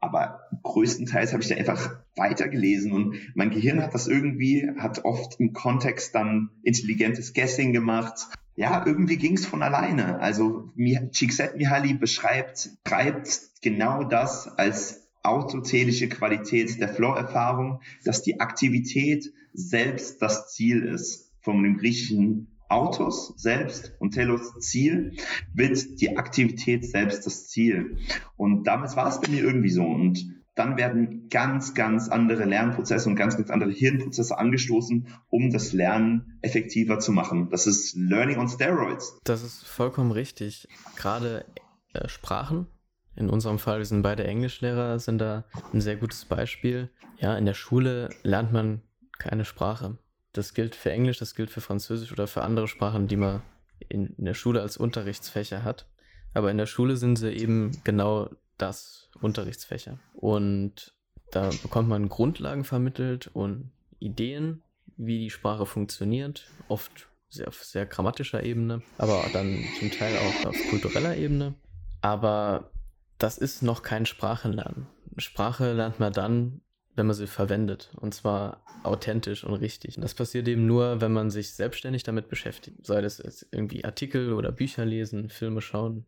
Aber 0.00 0.40
größtenteils 0.62 1.32
habe 1.32 1.42
ich 1.42 1.48
da 1.48 1.56
einfach 1.56 1.96
weitergelesen 2.16 2.92
und 2.92 3.16
mein 3.34 3.50
Gehirn 3.50 3.82
hat 3.82 3.94
das 3.94 4.06
irgendwie, 4.06 4.70
hat 4.78 5.04
oft 5.04 5.40
im 5.40 5.52
Kontext 5.52 6.14
dann 6.14 6.50
intelligentes 6.62 7.34
Guessing 7.34 7.72
gemacht. 7.72 8.26
Ja, 8.56 8.84
irgendwie 8.86 9.16
ging 9.16 9.34
es 9.34 9.46
von 9.46 9.62
alleine. 9.62 10.18
Also 10.20 10.72
Csikszentmihalyi 11.10 11.94
beschreibt, 11.94 12.70
treibt 12.84 13.40
genau 13.62 14.04
das 14.04 14.48
als 14.48 15.08
autotelische 15.22 16.08
Qualität 16.08 16.80
der 16.80 16.88
Flow-Erfahrung, 16.88 17.80
dass 18.04 18.22
die 18.22 18.40
Aktivität 18.40 19.32
selbst 19.52 20.22
das 20.22 20.52
Ziel 20.52 20.82
ist. 20.82 21.32
Von 21.40 21.62
dem 21.62 21.76
griechischen 21.76 22.55
Autos 22.68 23.34
selbst 23.36 23.92
und 23.98 24.12
Telos 24.12 24.58
Ziel 24.60 25.16
wird 25.54 26.00
die 26.00 26.16
Aktivität 26.16 26.84
selbst 26.84 27.26
das 27.26 27.48
Ziel. 27.48 27.98
Und 28.36 28.64
damals 28.64 28.96
war 28.96 29.08
es 29.08 29.20
bei 29.20 29.28
mir 29.28 29.42
irgendwie 29.42 29.70
so. 29.70 29.84
Und 29.84 30.36
dann 30.56 30.76
werden 30.78 31.28
ganz, 31.28 31.74
ganz 31.74 32.08
andere 32.08 32.44
Lernprozesse 32.44 33.08
und 33.08 33.14
ganz, 33.14 33.36
ganz 33.36 33.50
andere 33.50 33.70
Hirnprozesse 33.70 34.38
angestoßen, 34.38 35.06
um 35.28 35.50
das 35.50 35.72
Lernen 35.72 36.38
effektiver 36.40 36.98
zu 36.98 37.12
machen. 37.12 37.50
Das 37.50 37.66
ist 37.66 37.94
Learning 37.94 38.38
on 38.38 38.48
Steroids. 38.48 39.20
Das 39.24 39.42
ist 39.42 39.66
vollkommen 39.66 40.12
richtig. 40.12 40.66
Gerade 40.96 41.44
äh, 41.92 42.08
Sprachen, 42.08 42.66
in 43.14 43.28
unserem 43.28 43.58
Fall, 43.58 43.78
wir 43.78 43.84
sind 43.84 44.02
beide 44.02 44.24
Englischlehrer, 44.24 44.98
sind 44.98 45.18
da 45.18 45.44
ein 45.72 45.80
sehr 45.80 45.96
gutes 45.96 46.24
Beispiel. 46.24 46.90
Ja, 47.18 47.36
in 47.36 47.46
der 47.46 47.54
Schule 47.54 48.10
lernt 48.22 48.52
man 48.52 48.82
keine 49.18 49.44
Sprache. 49.44 49.98
Das 50.36 50.54
gilt 50.54 50.74
für 50.74 50.90
Englisch, 50.90 51.18
das 51.18 51.34
gilt 51.34 51.50
für 51.50 51.60
Französisch 51.60 52.12
oder 52.12 52.26
für 52.26 52.42
andere 52.42 52.68
Sprachen, 52.68 53.08
die 53.08 53.16
man 53.16 53.42
in, 53.88 54.14
in 54.16 54.24
der 54.24 54.34
Schule 54.34 54.60
als 54.60 54.76
Unterrichtsfächer 54.76 55.64
hat. 55.64 55.86
Aber 56.34 56.50
in 56.50 56.58
der 56.58 56.66
Schule 56.66 56.96
sind 56.96 57.16
sie 57.16 57.30
eben 57.30 57.80
genau 57.84 58.28
das, 58.58 59.06
Unterrichtsfächer. 59.20 59.98
Und 60.14 60.94
da 61.30 61.50
bekommt 61.62 61.88
man 61.88 62.08
Grundlagen 62.08 62.64
vermittelt 62.64 63.28
und 63.28 63.72
Ideen, 63.98 64.62
wie 64.96 65.18
die 65.18 65.30
Sprache 65.30 65.66
funktioniert, 65.66 66.46
oft 66.68 67.08
sehr, 67.28 67.48
auf 67.48 67.64
sehr 67.64 67.86
grammatischer 67.86 68.42
Ebene, 68.42 68.82
aber 68.98 69.24
dann 69.32 69.58
zum 69.78 69.90
Teil 69.90 70.16
auch 70.18 70.46
auf 70.46 70.56
kultureller 70.70 71.16
Ebene. 71.16 71.54
Aber 72.00 72.70
das 73.18 73.38
ist 73.38 73.62
noch 73.62 73.82
kein 73.82 74.06
Sprachenlernen. 74.06 74.86
Sprache 75.16 75.72
lernt 75.72 75.98
man 75.98 76.12
dann, 76.12 76.60
wenn 76.96 77.06
man 77.06 77.14
sie 77.14 77.26
verwendet. 77.26 77.90
Und 78.00 78.14
zwar 78.14 78.62
authentisch 78.82 79.44
und 79.44 79.54
richtig. 79.54 79.96
Und 79.96 80.02
das 80.02 80.14
passiert 80.14 80.48
eben 80.48 80.66
nur, 80.66 81.00
wenn 81.00 81.12
man 81.12 81.30
sich 81.30 81.54
selbstständig 81.54 82.02
damit 82.02 82.28
beschäftigt. 82.28 82.84
Sei 82.84 83.00
das 83.00 83.18
jetzt 83.18 83.46
irgendwie 83.52 83.84
Artikel 83.84 84.32
oder 84.32 84.50
Bücher 84.50 84.84
lesen, 84.84 85.28
Filme 85.28 85.60
schauen, 85.60 86.06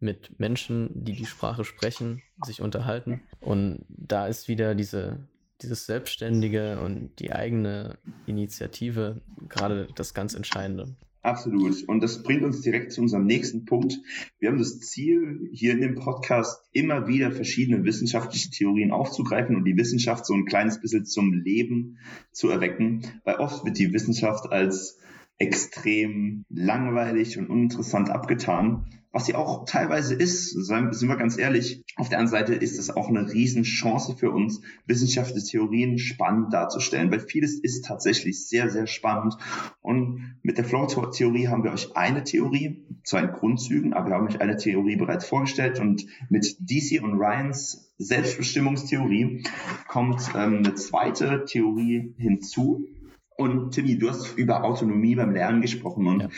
mit 0.00 0.38
Menschen, 0.38 0.90
die 1.04 1.14
die 1.14 1.26
Sprache 1.26 1.64
sprechen, 1.64 2.22
sich 2.44 2.62
unterhalten. 2.62 3.20
Und 3.40 3.84
da 3.88 4.28
ist 4.28 4.46
wieder 4.46 4.76
diese, 4.76 5.18
dieses 5.60 5.86
Selbstständige 5.86 6.78
und 6.78 7.18
die 7.18 7.32
eigene 7.32 7.98
Initiative 8.26 9.20
gerade 9.48 9.88
das 9.96 10.14
ganz 10.14 10.34
Entscheidende. 10.34 10.94
Absolut. 11.22 11.82
Und 11.88 12.02
das 12.02 12.22
bringt 12.22 12.44
uns 12.44 12.60
direkt 12.60 12.92
zu 12.92 13.00
unserem 13.00 13.26
nächsten 13.26 13.64
Punkt. 13.64 13.98
Wir 14.38 14.50
haben 14.50 14.58
das 14.58 14.78
Ziel, 14.78 15.50
hier 15.52 15.72
in 15.72 15.80
dem 15.80 15.94
Podcast 15.96 16.62
immer 16.72 17.08
wieder 17.08 17.32
verschiedene 17.32 17.84
wissenschaftliche 17.84 18.50
Theorien 18.50 18.92
aufzugreifen 18.92 19.56
und 19.56 19.64
die 19.64 19.76
Wissenschaft 19.76 20.24
so 20.26 20.34
ein 20.34 20.44
kleines 20.44 20.80
bisschen 20.80 21.04
zum 21.06 21.32
Leben 21.32 21.98
zu 22.32 22.48
erwecken, 22.48 23.02
weil 23.24 23.36
oft 23.36 23.64
wird 23.64 23.78
die 23.78 23.92
Wissenschaft 23.92 24.52
als 24.52 24.98
extrem 25.38 26.44
langweilig 26.48 27.38
und 27.38 27.48
uninteressant 27.48 28.10
abgetan 28.10 28.86
was 29.18 29.26
sie 29.26 29.34
auch 29.34 29.64
teilweise 29.64 30.14
ist, 30.14 30.50
sind 30.50 31.08
wir 31.08 31.16
ganz 31.16 31.36
ehrlich. 31.36 31.82
Auf 31.96 32.08
der 32.08 32.20
anderen 32.20 32.46
Seite 32.46 32.54
ist 32.54 32.78
es 32.78 32.88
auch 32.88 33.08
eine 33.08 33.28
Riesenchance 33.28 34.14
für 34.16 34.30
uns, 34.30 34.60
wissenschaftliche 34.86 35.44
Theorien 35.44 35.98
spannend 35.98 36.52
darzustellen, 36.52 37.10
weil 37.10 37.18
vieles 37.18 37.58
ist 37.58 37.84
tatsächlich 37.84 38.46
sehr, 38.46 38.70
sehr 38.70 38.86
spannend. 38.86 39.34
Und 39.80 40.36
mit 40.42 40.56
der 40.56 40.64
Flow-Theorie 40.64 41.48
haben 41.48 41.64
wir 41.64 41.72
euch 41.72 41.96
eine 41.96 42.22
Theorie, 42.22 42.86
zwar 43.02 43.24
in 43.24 43.32
Grundzügen, 43.32 43.92
aber 43.92 44.10
wir 44.10 44.14
haben 44.14 44.28
euch 44.28 44.40
eine 44.40 44.56
Theorie 44.56 44.94
bereits 44.94 45.26
vorgestellt 45.26 45.80
und 45.80 46.06
mit 46.28 46.56
DC 46.60 47.02
und 47.02 47.14
Ryans 47.14 47.92
Selbstbestimmungstheorie 47.98 49.42
kommt 49.88 50.30
ähm, 50.36 50.58
eine 50.58 50.74
zweite 50.76 51.44
Theorie 51.44 52.14
hinzu, 52.18 52.86
und 53.38 53.70
Timmy, 53.70 53.96
du 53.98 54.08
hast 54.08 54.36
über 54.36 54.64
Autonomie 54.64 55.14
beim 55.14 55.30
Lernen 55.30 55.62
gesprochen 55.62 56.06
und 56.08 56.20
ja. 56.22 56.28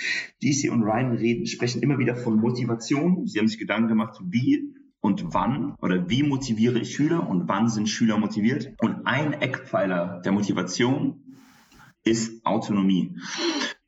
DC 0.42 0.70
und 0.70 0.82
Ryan 0.82 1.12
reden, 1.12 1.46
sprechen 1.46 1.82
immer 1.82 1.98
wieder 1.98 2.14
von 2.14 2.36
Motivation. 2.36 3.26
Sie 3.26 3.38
haben 3.38 3.48
sich 3.48 3.58
Gedanken 3.58 3.88
gemacht, 3.88 4.20
wie 4.22 4.74
und 5.00 5.32
wann 5.32 5.74
oder 5.80 6.10
wie 6.10 6.22
motiviere 6.22 6.78
ich 6.78 6.94
Schüler 6.94 7.26
und 7.26 7.48
wann 7.48 7.70
sind 7.70 7.88
Schüler 7.88 8.18
motiviert. 8.18 8.74
Und 8.80 9.06
ein 9.06 9.32
Eckpfeiler 9.32 10.20
der 10.22 10.32
Motivation 10.32 11.38
ist 12.04 12.44
Autonomie. 12.44 13.16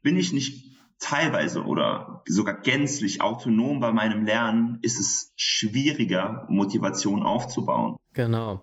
Bin 0.01 0.17
ich 0.17 0.33
nicht 0.33 0.72
teilweise 1.03 1.65
oder 1.65 2.23
sogar 2.27 2.61
gänzlich 2.61 3.21
autonom 3.21 3.81
bei 3.81 3.93
meinem 3.93 4.25
Lernen, 4.25 4.79
ist 4.83 4.99
es 4.99 5.33
schwieriger, 5.37 6.47
Motivation 6.49 7.23
aufzubauen. 7.23 7.97
Genau. 8.15 8.63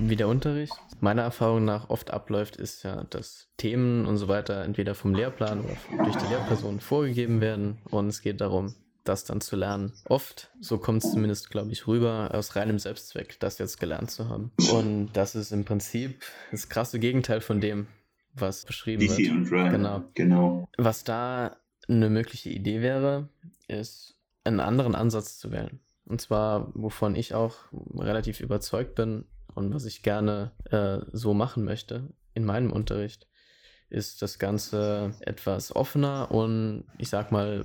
Wie 0.00 0.16
der 0.16 0.28
Unterricht 0.28 0.74
meiner 1.00 1.22
Erfahrung 1.22 1.64
nach 1.64 1.90
oft 1.90 2.10
abläuft, 2.10 2.56
ist 2.56 2.82
ja, 2.82 3.04
dass 3.04 3.48
Themen 3.56 4.06
und 4.06 4.16
so 4.16 4.28
weiter 4.28 4.64
entweder 4.64 4.94
vom 4.94 5.14
Lehrplan 5.14 5.60
oder 5.60 6.04
durch 6.04 6.16
die 6.16 6.26
Lehrperson 6.26 6.80
vorgegeben 6.80 7.40
werden 7.40 7.78
und 7.90 8.08
es 8.08 8.22
geht 8.22 8.40
darum, 8.40 8.74
das 9.04 9.24
dann 9.24 9.40
zu 9.40 9.56
lernen. 9.56 9.92
Oft, 10.08 10.50
so 10.60 10.78
kommt 10.78 11.04
es 11.04 11.12
zumindest, 11.12 11.50
glaube 11.50 11.70
ich, 11.72 11.86
rüber, 11.86 12.30
aus 12.32 12.56
reinem 12.56 12.78
Selbstzweck, 12.78 13.38
das 13.38 13.58
jetzt 13.58 13.78
gelernt 13.78 14.10
zu 14.10 14.28
haben. 14.28 14.50
Und 14.72 15.10
das 15.12 15.34
ist 15.34 15.52
im 15.52 15.64
Prinzip 15.64 16.24
das 16.50 16.68
krasse 16.68 16.98
Gegenteil 16.98 17.40
von 17.40 17.60
dem, 17.60 17.86
was 18.34 18.64
beschrieben 18.64 19.06
DC 19.06 19.18
wird. 19.18 19.30
Und 19.30 19.52
Ryan. 19.52 19.72
Genau. 19.72 20.04
genau. 20.14 20.68
Was 20.76 21.04
da 21.04 21.56
eine 21.88 22.10
mögliche 22.10 22.50
Idee 22.50 22.80
wäre, 22.80 23.28
ist, 23.68 24.16
einen 24.44 24.60
anderen 24.60 24.94
Ansatz 24.94 25.38
zu 25.38 25.50
wählen. 25.50 25.80
Und 26.04 26.20
zwar, 26.20 26.70
wovon 26.74 27.16
ich 27.16 27.34
auch 27.34 27.56
relativ 27.94 28.40
überzeugt 28.40 28.94
bin 28.94 29.24
und 29.54 29.74
was 29.74 29.84
ich 29.84 30.02
gerne 30.02 30.52
äh, 30.70 30.98
so 31.12 31.34
machen 31.34 31.64
möchte 31.64 32.12
in 32.34 32.44
meinem 32.44 32.72
Unterricht, 32.72 33.26
ist 33.88 34.22
das 34.22 34.38
Ganze 34.38 35.14
etwas 35.20 35.74
offener 35.74 36.30
und 36.30 36.84
ich 36.98 37.08
sag 37.08 37.32
mal 37.32 37.64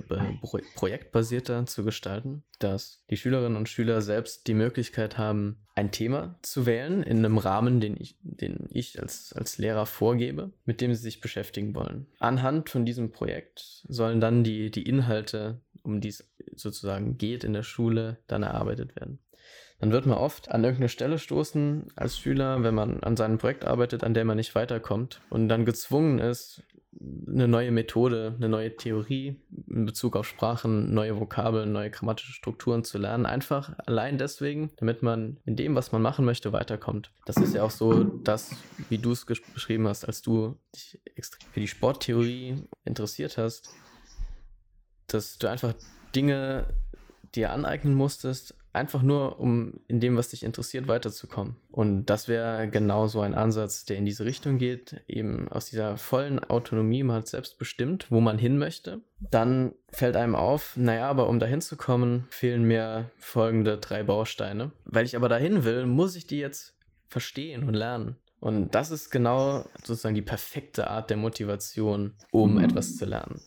projektbasierter 0.74 1.66
zu 1.66 1.84
gestalten, 1.84 2.44
dass 2.58 3.02
die 3.10 3.16
Schülerinnen 3.16 3.56
und 3.56 3.68
Schüler 3.68 4.02
selbst 4.02 4.46
die 4.46 4.54
Möglichkeit 4.54 5.18
haben, 5.18 5.58
ein 5.74 5.90
Thema 5.90 6.38
zu 6.42 6.66
wählen 6.66 7.02
in 7.02 7.18
einem 7.18 7.38
Rahmen, 7.38 7.80
den 7.80 7.96
ich, 7.98 8.16
den 8.22 8.68
ich 8.70 9.00
als, 9.00 9.32
als 9.32 9.58
Lehrer 9.58 9.86
vorgebe, 9.86 10.52
mit 10.64 10.80
dem 10.80 10.94
sie 10.94 11.02
sich 11.02 11.20
beschäftigen 11.20 11.74
wollen. 11.74 12.06
Anhand 12.18 12.68
von 12.70 12.84
diesem 12.84 13.10
Projekt 13.10 13.84
sollen 13.88 14.20
dann 14.20 14.44
die, 14.44 14.70
die 14.70 14.86
Inhalte, 14.86 15.60
um 15.82 16.00
die 16.00 16.08
es 16.08 16.30
sozusagen 16.54 17.18
geht 17.18 17.42
in 17.42 17.54
der 17.54 17.62
Schule, 17.62 18.18
dann 18.26 18.42
erarbeitet 18.42 18.94
werden 18.96 19.18
dann 19.82 19.90
wird 19.90 20.06
man 20.06 20.16
oft 20.16 20.48
an 20.52 20.62
irgendeine 20.62 20.88
Stelle 20.88 21.18
stoßen 21.18 21.88
als 21.96 22.16
Schüler, 22.16 22.62
wenn 22.62 22.72
man 22.72 23.02
an 23.02 23.16
seinem 23.16 23.38
Projekt 23.38 23.64
arbeitet, 23.64 24.04
an 24.04 24.14
der 24.14 24.24
man 24.24 24.36
nicht 24.36 24.54
weiterkommt 24.54 25.20
und 25.28 25.48
dann 25.48 25.64
gezwungen 25.64 26.20
ist, 26.20 26.62
eine 27.26 27.48
neue 27.48 27.72
Methode, 27.72 28.34
eine 28.36 28.48
neue 28.48 28.76
Theorie 28.76 29.40
in 29.66 29.84
Bezug 29.84 30.14
auf 30.14 30.28
Sprachen, 30.28 30.94
neue 30.94 31.18
Vokabeln, 31.18 31.72
neue 31.72 31.90
grammatische 31.90 32.30
Strukturen 32.30 32.84
zu 32.84 32.96
lernen. 32.98 33.26
Einfach 33.26 33.76
allein 33.84 34.18
deswegen, 34.18 34.70
damit 34.76 35.02
man 35.02 35.40
in 35.46 35.56
dem, 35.56 35.74
was 35.74 35.90
man 35.90 36.00
machen 36.00 36.24
möchte, 36.24 36.52
weiterkommt. 36.52 37.10
Das 37.26 37.38
ist 37.38 37.52
ja 37.52 37.64
auch 37.64 37.72
so 37.72 38.04
das, 38.04 38.52
wie 38.88 38.98
du 38.98 39.10
es 39.10 39.26
beschrieben 39.26 39.88
hast, 39.88 40.04
als 40.04 40.22
du 40.22 40.60
dich 40.76 40.96
für 41.50 41.58
die 41.58 41.66
Sporttheorie 41.66 42.68
interessiert 42.84 43.36
hast, 43.36 43.68
dass 45.08 45.38
du 45.38 45.48
einfach 45.48 45.74
Dinge 46.14 46.68
dir 47.34 47.50
aneignen 47.50 47.94
musstest, 47.94 48.54
einfach 48.72 49.02
nur, 49.02 49.38
um 49.38 49.74
in 49.86 50.00
dem, 50.00 50.16
was 50.16 50.30
dich 50.30 50.42
interessiert, 50.42 50.88
weiterzukommen. 50.88 51.56
Und 51.70 52.06
das 52.06 52.28
wäre 52.28 52.68
genau 52.68 53.06
so 53.06 53.20
ein 53.20 53.34
Ansatz, 53.34 53.84
der 53.84 53.96
in 53.96 54.04
diese 54.04 54.24
Richtung 54.24 54.58
geht, 54.58 55.02
eben 55.06 55.48
aus 55.48 55.66
dieser 55.66 55.96
vollen 55.96 56.38
Autonomie, 56.38 57.02
man 57.02 57.16
hat 57.16 57.28
selbst 57.28 57.58
bestimmt, 57.58 58.10
wo 58.10 58.20
man 58.20 58.38
hin 58.38 58.58
möchte. 58.58 59.02
Dann 59.20 59.72
fällt 59.90 60.16
einem 60.16 60.34
auf, 60.34 60.76
naja, 60.76 61.08
aber 61.08 61.28
um 61.28 61.38
dahin 61.38 61.60
zu 61.60 61.76
kommen, 61.76 62.26
fehlen 62.30 62.64
mir 62.64 63.10
folgende 63.18 63.78
drei 63.78 64.02
Bausteine. 64.02 64.72
Weil 64.84 65.04
ich 65.04 65.16
aber 65.16 65.28
dahin 65.28 65.64
will, 65.64 65.86
muss 65.86 66.16
ich 66.16 66.26
die 66.26 66.38
jetzt 66.38 66.74
verstehen 67.08 67.64
und 67.64 67.74
lernen. 67.74 68.16
Und 68.40 68.74
das 68.74 68.90
ist 68.90 69.10
genau 69.10 69.66
sozusagen 69.84 70.16
die 70.16 70.22
perfekte 70.22 70.88
Art 70.88 71.10
der 71.10 71.16
Motivation, 71.16 72.14
um 72.32 72.58
etwas 72.58 72.96
zu 72.96 73.04
lernen 73.04 73.40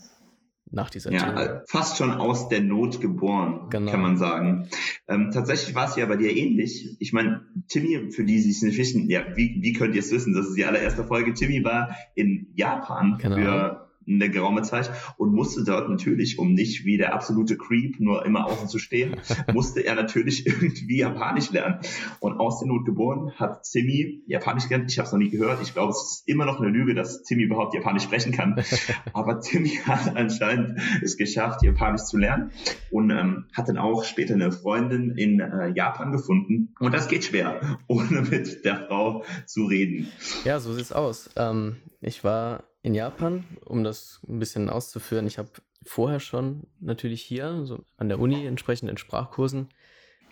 nach 0.71 0.89
dieser 0.89 1.11
ja, 1.11 1.31
Theorie. 1.31 1.61
fast 1.67 1.97
schon 1.97 2.11
aus 2.11 2.49
der 2.49 2.61
Not 2.61 2.99
geboren, 2.99 3.69
genau. 3.69 3.91
kann 3.91 4.01
man 4.01 4.17
sagen. 4.17 4.67
Ähm, 5.07 5.31
tatsächlich 5.31 5.75
war 5.75 5.87
es 5.87 5.95
ja 5.95 6.05
bei 6.05 6.15
dir 6.15 6.35
ähnlich. 6.35 6.95
Ich 6.99 7.13
meine, 7.13 7.45
Timmy, 7.67 8.11
für 8.11 8.23
die, 8.23 8.41
die 8.41 8.49
es 8.49 8.61
nicht 8.61 8.77
wissen, 8.77 9.09
ja, 9.09 9.21
wie, 9.35 9.59
wie 9.61 9.73
könnt 9.73 9.95
ihr 9.95 10.01
es 10.01 10.11
wissen? 10.11 10.33
Das 10.33 10.47
ist 10.47 10.55
die 10.55 10.65
allererste 10.65 11.03
Folge. 11.03 11.33
Timmy 11.33 11.63
war 11.63 11.95
in 12.15 12.47
Japan 12.55 13.17
genau. 13.19 13.35
für 13.35 13.84
eine 14.07 14.29
geraume 14.29 14.61
Zeit 14.61 14.91
und 15.17 15.33
musste 15.33 15.63
dort 15.63 15.89
natürlich, 15.89 16.39
um 16.39 16.53
nicht 16.53 16.85
wie 16.85 16.97
der 16.97 17.13
absolute 17.13 17.57
Creep 17.57 17.99
nur 17.99 18.25
immer 18.25 18.45
außen 18.45 18.67
zu 18.67 18.79
stehen, 18.79 19.15
musste 19.53 19.81
er 19.81 19.95
natürlich 19.95 20.45
irgendwie 20.45 20.97
Japanisch 20.97 21.51
lernen. 21.51 21.79
Und 22.19 22.39
aus 22.39 22.59
der 22.59 22.67
Not 22.67 22.85
geboren 22.85 23.31
hat 23.35 23.63
Timmy 23.63 24.23
Japanisch 24.27 24.67
gelernt. 24.67 24.91
Ich 24.91 24.97
habe 24.97 25.07
es 25.07 25.11
noch 25.11 25.19
nie 25.19 25.29
gehört. 25.29 25.61
Ich 25.61 25.73
glaube, 25.73 25.91
es 25.91 26.01
ist 26.01 26.27
immer 26.27 26.45
noch 26.45 26.59
eine 26.59 26.69
Lüge, 26.69 26.93
dass 26.93 27.23
Timmy 27.23 27.43
überhaupt 27.43 27.73
Japanisch 27.73 28.03
sprechen 28.03 28.31
kann. 28.31 28.63
Aber 29.13 29.39
Timmy 29.39 29.79
hat 29.85 30.15
anscheinend 30.15 30.79
es 31.01 31.17
geschafft, 31.17 31.63
Japanisch 31.63 32.03
zu 32.03 32.17
lernen 32.17 32.51
und 32.91 33.09
ähm, 33.09 33.45
hat 33.53 33.69
dann 33.69 33.77
auch 33.77 34.03
später 34.03 34.33
eine 34.33 34.51
Freundin 34.51 35.11
in 35.17 35.39
äh, 35.39 35.69
Japan 35.69 36.11
gefunden. 36.11 36.73
Und 36.79 36.93
das 36.93 37.07
geht 37.07 37.25
schwer, 37.25 37.79
ohne 37.87 38.21
mit 38.21 38.65
der 38.65 38.87
Frau 38.87 39.23
zu 39.45 39.65
reden. 39.65 40.07
Ja, 40.43 40.59
so 40.59 40.73
sieht's 40.73 40.91
aus. 40.91 41.29
Ähm, 41.35 41.77
ich 42.01 42.23
war 42.23 42.63
in 42.85 42.93
Japan, 42.93 43.45
um 43.65 43.83
das 43.83 44.21
ein 44.29 44.37
bisschen 44.37 44.69
auszuführen. 44.69 45.25
Ich 45.25 45.39
habe 45.39 45.49
vorher 45.81 46.19
schon 46.19 46.67
natürlich 46.79 47.23
hier 47.23 47.65
so 47.65 47.83
an 47.97 48.09
der 48.09 48.19
Uni 48.19 48.45
entsprechend 48.45 48.91
in 48.91 48.97
Sprachkursen 48.97 49.69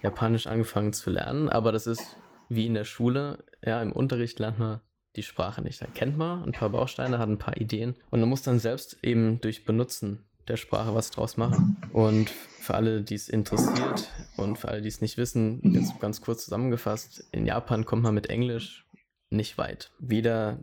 Japanisch 0.03 0.45
angefangen 0.45 0.93
zu 0.93 1.09
lernen, 1.09 1.49
aber 1.49 1.71
das 1.71 1.87
ist 1.87 2.15
wie 2.49 2.67
in 2.67 2.75
der 2.75 2.83
Schule. 2.83 3.43
Ja, 3.65 3.81
im 3.81 3.91
Unterricht 3.91 4.37
lernt 4.37 4.59
man 4.59 4.81
die 5.15 5.23
Sprache 5.23 5.63
nicht. 5.63 5.81
Da 5.81 5.87
kennt 5.87 6.15
man 6.15 6.43
ein 6.43 6.51
paar 6.51 6.69
Bausteine, 6.69 7.17
hat 7.17 7.27
ein 7.27 7.39
paar 7.39 7.57
Ideen 7.57 7.95
und 8.11 8.19
man 8.19 8.29
muss 8.29 8.43
dann 8.43 8.59
selbst 8.59 8.99
eben 9.01 9.41
durch 9.41 9.65
Benutzen 9.65 10.23
der 10.47 10.57
Sprache 10.57 10.93
was 10.93 11.09
draus 11.09 11.37
machen. 11.37 11.77
Und 11.91 12.29
für 12.29 12.75
alle, 12.75 13.01
die 13.01 13.15
es 13.15 13.29
interessiert 13.29 14.11
und 14.37 14.59
für 14.59 14.67
alle, 14.67 14.83
die 14.83 14.89
es 14.89 15.01
nicht 15.01 15.17
wissen, 15.17 15.59
jetzt 15.73 15.99
ganz 15.99 16.21
kurz 16.21 16.43
zusammengefasst, 16.43 17.25
in 17.31 17.47
Japan 17.47 17.83
kommt 17.85 18.03
man 18.03 18.13
mit 18.13 18.29
Englisch 18.29 18.85
nicht 19.31 19.57
weit. 19.57 19.91
Weder 19.97 20.59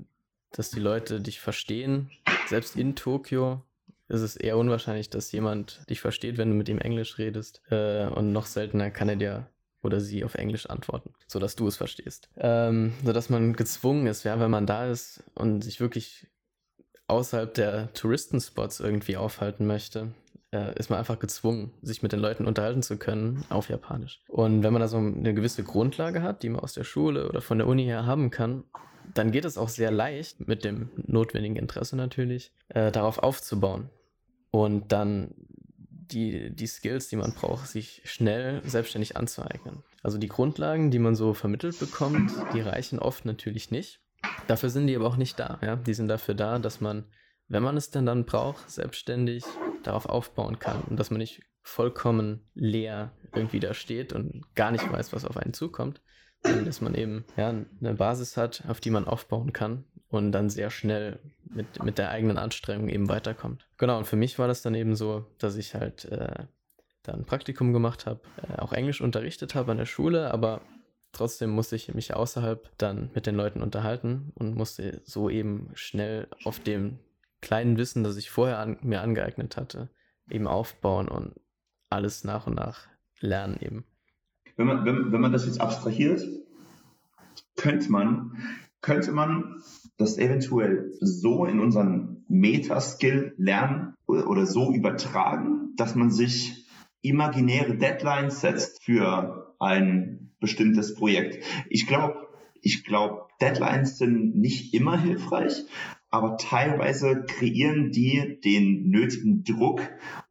dass 0.53 0.71
die 0.71 0.81
Leute 0.81 1.21
dich 1.21 1.41
verstehen. 1.41 2.11
Selbst 2.49 2.77
in 2.77 2.97
Tokio 2.97 3.63
ist 4.09 4.23
es 4.23 4.37
eher 4.37 4.57
unwahrscheinlich, 4.57 5.11
dass 5.11 5.33
jemand 5.33 5.89
dich 5.89 6.01
versteht, 6.01 6.37
wenn 6.37 6.51
du 6.51 6.57
mit 6.57 6.69
ihm 6.69 6.79
Englisch 6.79 7.19
redest. 7.19 7.63
Äh, 7.71 8.07
und 8.07 8.33
noch 8.33 8.47
seltener 8.47 8.91
kann 8.91 9.09
er 9.09 9.17
dir 9.17 9.47
oder 9.83 10.01
sie 10.01 10.25
auf 10.25 10.35
Englisch 10.35 10.67
antworten, 10.67 11.15
sodass 11.27 11.57
du 11.57 11.67
es 11.67 11.77
verstehst. 11.77 12.29
Ähm, 12.37 12.93
sodass 13.05 13.31
man 13.31 13.55
gezwungen 13.55 14.07
ist, 14.07 14.25
ja, 14.25 14.39
wenn 14.41 14.51
man 14.51 14.67
da 14.67 14.91
ist 14.91 15.23
und 15.35 15.63
sich 15.63 15.81
wirklich 15.81 16.27
außerhalb 17.07 17.55
der 17.55 17.93
Touristenspots 17.95 18.81
irgendwie 18.81 19.17
aufhalten 19.17 19.67
möchte, 19.67 20.13
äh, 20.53 20.77
ist 20.79 20.91
man 20.91 20.99
einfach 20.99 21.19
gezwungen, 21.19 21.73
sich 21.83 22.03
mit 22.03 22.13
den 22.13 22.21
Leuten 22.21 22.47
unterhalten 22.47 22.83
zu 22.83 22.99
können 22.99 23.45
auf 23.49 23.69
Japanisch. 23.69 24.21
Und 24.29 24.63
wenn 24.63 24.73
man 24.73 24.81
da 24.81 24.89
so 24.89 24.99
eine 24.99 25.35
gewisse 25.35 25.63
Grundlage 25.63 26.23
hat, 26.23 26.43
die 26.43 26.49
man 26.49 26.61
aus 26.61 26.73
der 26.73 26.85
Schule 26.85 27.29
oder 27.29 27.41
von 27.41 27.59
der 27.59 27.67
Uni 27.67 27.85
her 27.85 28.07
haben 28.07 28.31
kann, 28.31 28.65
dann 29.15 29.33
geht 29.33 29.45
es 29.45 29.59
auch 29.59 29.69
sehr 29.69 29.91
leicht, 29.91 30.47
mit 30.47 30.65
dem 30.65 30.91
notwendigen 30.97 31.57
Interesse 31.57 31.97
natürlich, 31.97 32.53
äh, 32.69 32.93
darauf 32.93 33.19
aufzubauen. 33.19 33.91
Und 34.51 34.93
dann 34.93 35.35
die, 36.13 36.51
die 36.55 36.67
Skills, 36.67 37.09
die 37.09 37.17
man 37.17 37.33
braucht, 37.33 37.69
sich 37.69 38.03
schnell 38.05 38.63
selbstständig 38.65 39.17
anzueignen. 39.17 39.83
Also 40.03 40.19
die 40.19 40.29
Grundlagen, 40.29 40.91
die 40.91 40.99
man 40.99 41.15
so 41.15 41.35
vermittelt 41.35 41.79
bekommt, 41.79 42.33
die 42.55 42.61
reichen 42.61 42.99
oft 42.99 43.25
natürlich 43.25 43.71
nicht. 43.71 44.01
Dafür 44.47 44.71
sind 44.71 44.87
die 44.87 44.97
aber 44.97 45.07
auch 45.07 45.17
nicht 45.17 45.39
da. 45.39 45.59
Ja? 45.63 45.77
Die 45.77 45.95
sind 45.95 46.09
dafür 46.09 46.35
da, 46.35 46.59
dass 46.59 46.81
man, 46.81 47.05
wenn 47.49 47.63
man 47.63 47.77
es 47.77 47.91
denn 47.91 48.07
dann 48.07 48.25
braucht, 48.25 48.71
selbstständig 48.71 49.45
darauf 49.83 50.07
aufbauen 50.07 50.59
kann 50.59 50.83
und 50.89 50.99
dass 50.99 51.11
man 51.11 51.19
nicht 51.19 51.43
vollkommen 51.63 52.49
leer 52.55 53.13
irgendwie 53.35 53.61
da 53.61 53.75
steht 53.75 54.13
und 54.13 54.43
gar 54.55 54.71
nicht 54.71 54.91
weiß, 54.91 55.13
was 55.13 55.25
auf 55.25 55.37
einen 55.37 55.55
zukommt, 55.55 56.01
dass 56.43 56.81
man 56.81 56.95
eben 56.95 57.25
ja, 57.37 57.49
eine 57.49 57.95
Basis 57.95 58.37
hat, 58.37 58.65
auf 58.69 58.81
die 58.81 58.91
man 58.91 59.07
aufbauen 59.07 59.53
kann 59.53 59.85
und 60.09 60.33
dann 60.33 60.51
sehr 60.51 60.71
schnell 60.71 61.19
mit, 61.45 61.83
mit 61.83 61.99
der 61.99 62.11
eigenen 62.11 62.39
Anstrengung 62.39 62.89
eben 62.89 63.09
weiterkommt. 63.09 63.67
Genau, 63.79 63.99
und 63.99 64.07
für 64.07 64.17
mich 64.17 64.39
war 64.39 64.49
das 64.49 64.63
dann 64.63 64.75
eben 64.75 64.97
so, 64.97 65.27
dass 65.39 65.57
ich 65.57 65.75
halt 65.75 66.05
äh, 66.07 66.47
da 67.03 67.13
ein 67.13 67.25
Praktikum 67.25 67.73
gemacht 67.73 68.07
habe, 68.07 68.21
äh, 68.49 68.61
auch 68.61 68.73
Englisch 68.73 69.01
unterrichtet 69.01 69.55
habe 69.55 69.73
an 69.73 69.79
der 69.79 69.87
Schule, 69.87 70.33
aber 70.33 70.61
trotzdem 71.13 71.51
musste 71.51 71.77
ich 71.77 71.93
mich 71.95 72.15
außerhalb 72.15 72.71
dann 72.79 73.11
mit 73.15 73.27
den 73.27 73.35
Leuten 73.35 73.63
unterhalten 73.63 74.33
und 74.35 74.55
musste 74.55 75.01
so 75.05 75.29
eben 75.31 75.71
schnell 75.75 76.29
auf 76.45 76.61
dem 76.61 76.99
kleinen 77.41 77.77
Wissen, 77.79 78.05
das 78.05 78.17
ich 78.17 78.31
vorher 78.31 78.59
an, 78.59 78.79
mir 78.83 79.01
angeeignet 79.01 79.57
hatte, 79.57 79.89
eben 80.29 80.47
aufbauen 80.47 81.09
und 81.09 81.35
alles 81.89 82.25
nach 82.25 82.47
und 82.47 82.55
nach 82.55 82.87
lernen 83.21 83.59
eben 83.61 83.85
wenn 84.57 84.67
man, 84.67 84.85
wenn, 84.85 85.13
wenn 85.13 85.21
man 85.21 85.33
das 85.33 85.47
jetzt 85.47 85.61
abstrahiert, 85.61 86.23
könnte 87.57 87.91
man, 87.91 88.33
könnte 88.81 89.13
man 89.13 89.63
das 89.97 90.19
eventuell 90.19 90.93
so 91.01 91.45
in 91.45 91.61
unseren 91.61 92.25
Metaskill 92.29 93.35
lernen 93.37 93.95
oder, 94.07 94.29
oder 94.29 94.47
so 94.47 94.73
übertragen, 94.73 95.75
dass 95.77 95.95
man 95.95 96.11
sich 96.11 96.67
imaginäre 97.03 97.77
Deadlines 97.77 98.41
setzt 98.41 98.83
für 98.85 99.55
ein 99.59 100.31
bestimmtes 100.41 100.95
Projekt. 100.95 101.45
Ich 101.69 101.87
glaube, 101.87 102.29
ich 102.63 102.85
glaube, 102.85 103.27
Deadlines 103.41 103.99
sind 103.99 104.37
nicht 104.37 104.75
immer 104.75 104.99
hilfreich, 104.99 105.65
aber 106.11 106.37
teilweise 106.37 107.25
kreieren 107.27 107.91
die 107.93 108.41
den 108.45 108.91
nötigen 108.91 109.45
Druck, 109.45 109.81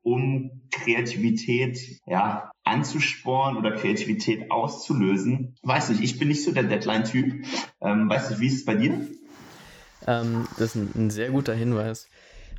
um 0.01 0.61
Kreativität 0.71 1.79
ja, 2.05 2.51
anzusporen 2.63 3.57
oder 3.57 3.71
Kreativität 3.71 4.51
auszulösen. 4.51 5.55
Weiß 5.63 5.89
nicht, 5.89 6.01
ich 6.01 6.19
bin 6.19 6.27
nicht 6.27 6.43
so 6.43 6.51
der 6.51 6.63
Deadline-Typ. 6.63 7.45
Ähm, 7.81 8.09
weiß 8.09 8.29
nicht, 8.29 8.39
wie 8.39 8.47
ist 8.47 8.55
es 8.55 8.65
bei 8.65 8.75
dir? 8.75 9.07
Ähm, 10.07 10.47
das 10.57 10.75
ist 10.75 10.75
ein, 10.75 10.91
ein, 10.95 11.09
sehr 11.09 11.29
guter 11.29 11.53
Hinweis. 11.53 12.09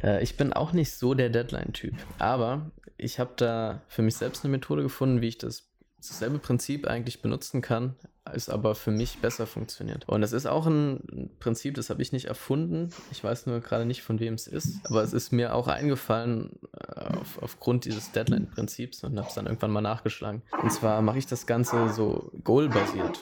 Äh, 0.02 0.22
ich 0.22 0.36
bin 0.36 0.52
auch 0.52 0.72
nicht 0.72 0.92
so 0.92 1.14
der 1.14 1.30
Deadline-Typ, 1.30 1.94
aber 2.18 2.70
ich 2.96 3.18
habe 3.18 3.32
da 3.36 3.82
für 3.88 4.02
mich 4.02 4.16
selbst 4.16 4.44
eine 4.44 4.52
Methode 4.52 4.82
gefunden, 4.82 5.20
wie 5.20 5.28
ich 5.28 5.38
das 5.38 5.69
dasselbe 6.08 6.38
Prinzip 6.38 6.86
eigentlich 6.86 7.22
benutzen 7.22 7.60
kann, 7.62 7.96
es 8.32 8.48
aber 8.48 8.74
für 8.74 8.90
mich 8.90 9.18
besser 9.18 9.46
funktioniert. 9.46 10.08
Und 10.08 10.20
das 10.20 10.32
ist 10.32 10.46
auch 10.46 10.66
ein 10.66 11.30
Prinzip, 11.40 11.74
das 11.74 11.90
habe 11.90 12.02
ich 12.02 12.12
nicht 12.12 12.26
erfunden. 12.26 12.90
Ich 13.10 13.22
weiß 13.22 13.46
nur 13.46 13.60
gerade 13.60 13.84
nicht, 13.84 14.02
von 14.02 14.20
wem 14.20 14.34
es 14.34 14.46
ist, 14.46 14.78
aber 14.84 15.02
es 15.02 15.12
ist 15.12 15.32
mir 15.32 15.54
auch 15.54 15.68
eingefallen 15.68 16.58
äh, 16.72 17.16
auf, 17.16 17.42
aufgrund 17.42 17.84
dieses 17.84 18.12
Deadline-Prinzips 18.12 19.04
und 19.04 19.18
habe 19.18 19.28
es 19.28 19.34
dann 19.34 19.46
irgendwann 19.46 19.70
mal 19.70 19.80
nachgeschlagen. 19.80 20.42
Und 20.62 20.72
zwar 20.72 21.02
mache 21.02 21.18
ich 21.18 21.26
das 21.26 21.46
Ganze 21.46 21.88
so 21.90 22.30
goal-basiert. 22.44 23.20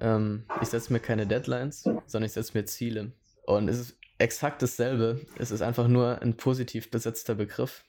Ähm, 0.00 0.44
ich 0.62 0.68
setze 0.68 0.92
mir 0.92 1.00
keine 1.00 1.26
Deadlines, 1.26 1.82
sondern 1.82 2.26
ich 2.26 2.32
setze 2.32 2.56
mir 2.56 2.64
Ziele. 2.64 3.12
Und 3.46 3.68
es 3.68 3.78
ist 3.78 3.96
exakt 4.18 4.62
dasselbe. 4.62 5.20
Es 5.38 5.50
ist 5.50 5.62
einfach 5.62 5.88
nur 5.88 6.20
ein 6.22 6.36
positiv 6.36 6.90
besetzter 6.90 7.34
Begriff, 7.34 7.84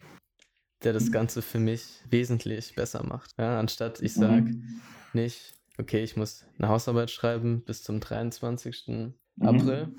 der 0.83 0.93
das 0.93 1.11
Ganze 1.11 1.41
für 1.41 1.59
mich 1.59 2.01
wesentlich 2.09 2.75
besser 2.75 3.03
macht. 3.05 3.33
Ja, 3.37 3.59
anstatt 3.59 4.01
ich 4.01 4.13
sage 4.13 4.41
mhm. 4.41 4.81
nicht, 5.13 5.53
okay, 5.77 6.03
ich 6.03 6.15
muss 6.17 6.45
eine 6.57 6.69
Hausarbeit 6.69 7.11
schreiben 7.11 7.61
bis 7.61 7.83
zum 7.83 7.99
23. 7.99 8.87
Mhm. 8.87 9.13
April, 9.39 9.89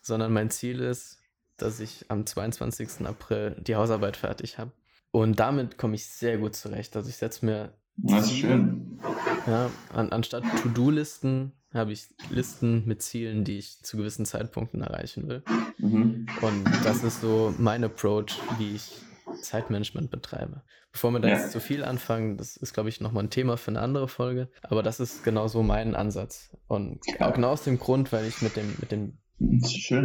sondern 0.00 0.32
mein 0.32 0.50
Ziel 0.50 0.80
ist, 0.80 1.18
dass 1.56 1.80
ich 1.80 2.06
am 2.08 2.26
22. 2.26 3.06
April 3.06 3.56
die 3.60 3.76
Hausarbeit 3.76 4.16
fertig 4.16 4.58
habe. 4.58 4.72
Und 5.10 5.40
damit 5.40 5.78
komme 5.78 5.94
ich 5.94 6.06
sehr 6.06 6.38
gut 6.38 6.54
zurecht. 6.54 6.94
Also 6.96 7.08
ich 7.08 7.16
setze 7.16 7.44
mir 7.44 7.72
das 8.00 8.26
ist 8.26 8.38
schön. 8.38 9.00
Ja, 9.48 9.70
an, 9.92 10.12
anstatt 10.12 10.44
To-Do-Listen 10.62 11.52
habe 11.74 11.92
ich 11.92 12.06
Listen 12.30 12.86
mit 12.86 13.02
Zielen, 13.02 13.44
die 13.44 13.58
ich 13.58 13.82
zu 13.82 13.96
gewissen 13.96 14.24
Zeitpunkten 14.24 14.80
erreichen 14.82 15.28
will. 15.28 15.42
Mhm. 15.78 16.26
Und 16.40 16.64
das 16.84 17.02
ist 17.02 17.20
so 17.20 17.52
mein 17.58 17.82
Approach, 17.82 18.38
wie 18.58 18.76
ich 18.76 19.00
Zeitmanagement 19.42 20.10
betreibe. 20.10 20.62
Bevor 20.92 21.10
wir 21.12 21.20
da 21.20 21.28
ja. 21.28 21.36
jetzt 21.36 21.52
zu 21.52 21.60
viel 21.60 21.84
anfangen, 21.84 22.36
das 22.36 22.56
ist, 22.56 22.72
glaube 22.72 22.88
ich, 22.88 23.00
nochmal 23.00 23.24
ein 23.24 23.30
Thema 23.30 23.56
für 23.56 23.70
eine 23.70 23.80
andere 23.80 24.08
Folge, 24.08 24.48
aber 24.62 24.82
das 24.82 25.00
ist 25.00 25.24
genau 25.24 25.48
so 25.48 25.62
mein 25.62 25.94
Ansatz. 25.94 26.56
Und 26.66 27.00
auch 27.20 27.34
genau 27.34 27.50
aus 27.50 27.64
dem 27.64 27.78
Grund, 27.78 28.12
weil 28.12 28.26
ich 28.26 28.42
mit 28.42 28.56
dem, 28.56 28.74
mit 28.80 28.90
dem 28.90 29.18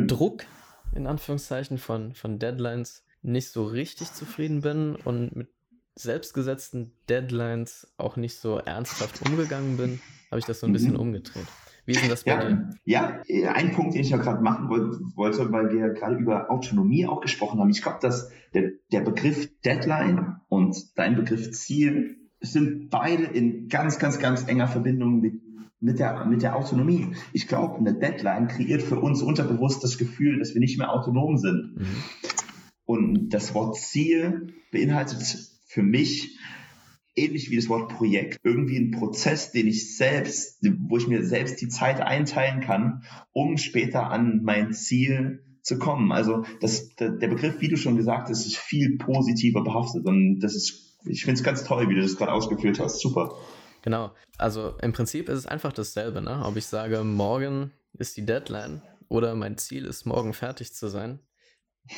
Druck, 0.08 0.46
in 0.94 1.08
Anführungszeichen, 1.08 1.78
von, 1.78 2.14
von 2.14 2.40
Deadlines 2.40 3.06
nicht 3.22 3.50
so 3.50 3.66
richtig 3.66 4.14
zufrieden 4.14 4.62
bin 4.62 4.96
und 4.96 5.36
mit 5.36 5.50
selbstgesetzten 5.96 6.92
Deadlines 7.08 7.94
auch 7.98 8.18
nicht 8.18 8.36
so 8.36 8.58
ernsthaft 8.58 9.22
umgegangen 9.26 9.78
bin, 9.78 10.02
habe 10.30 10.40
ich 10.40 10.46
das 10.46 10.60
so 10.60 10.68
ein 10.68 10.74
bisschen 10.74 10.94
mhm. 10.94 11.00
umgedreht. 11.00 11.48
Wie 11.86 11.92
ist 11.92 12.02
denn 12.02 12.10
das 12.10 12.24
bei 12.24 12.32
ja, 12.32 12.50
dir? 12.50 13.24
Ja, 13.28 13.52
ein 13.54 13.74
Punkt, 13.74 13.94
den 13.94 14.02
ich 14.02 14.10
ja 14.10 14.18
gerade 14.18 14.42
machen 14.42 14.70
wollte, 14.70 15.52
weil 15.52 15.72
wir 15.72 15.90
gerade 15.90 16.16
über 16.16 16.50
Autonomie 16.50 17.06
auch 17.06 17.20
gesprochen 17.22 17.60
haben. 17.60 17.70
Ich 17.70 17.82
glaube, 17.82 18.00
dass 18.02 18.32
der, 18.54 18.72
der 18.92 19.02
Begriff 19.02 19.50
Deadline 19.66 20.38
und 20.48 20.78
dein 20.98 21.16
Begriff 21.16 21.52
Ziel 21.52 22.18
sind 22.40 22.90
beide 22.90 23.24
in 23.24 23.68
ganz, 23.68 24.00
ganz, 24.00 24.20
ganz 24.20 24.48
enger 24.48 24.68
Verbindung 24.68 25.20
mit, 25.20 25.42
mit, 25.80 26.00
der, 26.00 26.26
mit 26.26 26.42
der 26.42 26.56
Autonomie. 26.56 27.16
Ich 27.34 27.48
glaube, 27.48 27.78
eine 27.78 27.94
Deadline 27.94 28.48
kreiert 28.48 28.82
für 28.82 29.00
uns 29.00 29.22
unterbewusst 29.22 29.84
das 29.84 29.98
Gefühl, 29.98 30.40
dass 30.40 30.54
wir 30.54 30.62
nicht 30.62 30.78
mehr 30.78 30.92
autonom 30.92 31.38
sind. 31.38 31.76
Mhm. 31.78 31.86
Und 32.86 33.30
das 33.30 33.54
Wort 33.54 33.78
Ziel 33.78 34.54
beinhaltet 34.72 35.22
für 35.66 35.84
mich 35.84 36.38
ähnlich 37.16 37.50
wie 37.50 37.56
das 37.56 37.70
Wort 37.70 37.90
Projekt, 37.90 38.40
irgendwie 38.44 38.78
ein 38.78 38.92
Prozess, 38.92 39.52
den 39.52 39.68
ich 39.68 39.98
selbst, 39.98 40.60
wo 40.88 40.98
ich 40.98 41.08
mir 41.08 41.24
selbst 41.24 41.62
die 41.62 41.68
Zeit 41.68 42.02
einteilen 42.02 42.62
kann, 42.62 43.04
um 43.32 43.58
später 43.58 44.10
an 44.10 44.42
mein 44.44 44.74
Ziel 44.74 45.44
zu 45.62 45.80
kommen. 45.80 46.12
Also 46.12 46.44
das, 46.60 46.96
der 46.96 47.10
Begriff, 47.10 47.62
wie 47.62 47.70
du 47.70 47.78
schon 47.78 47.96
gesagt 47.96 48.30
hast, 48.30 48.46
ist 48.46 48.58
viel 48.58 48.98
positiver 48.98 49.64
behaftet 49.64 50.06
und 50.06 50.40
das 50.40 50.56
ist, 50.56 50.98
ich 51.06 51.24
finde 51.24 51.40
es 51.40 51.44
ganz 51.44 51.64
toll, 51.64 51.90
wie 51.90 51.96
du 51.96 52.02
das 52.02 52.18
gerade 52.18 52.32
ausgeführt 52.32 52.80
hast. 52.80 53.00
Super. 53.00 53.36
Genau. 53.82 54.12
Also 54.38 54.74
im 54.82 54.94
Prinzip 54.94 55.30
ist 55.30 55.40
es 55.40 55.46
einfach 55.46 55.74
dasselbe, 55.74 56.22
ne? 56.22 56.44
Ob 56.46 56.58
ich 56.58 56.66
sage, 56.66 57.04
morgen 57.04 57.72
ist 57.94 58.18
die 58.18 58.26
Deadline 58.26 58.82
oder 59.10 59.36
mein 59.36 59.58
Ziel 59.58 59.86
ist, 59.86 60.06
morgen 60.06 60.34
fertig 60.34 60.74
zu 60.74 60.88
sein. 60.88 61.20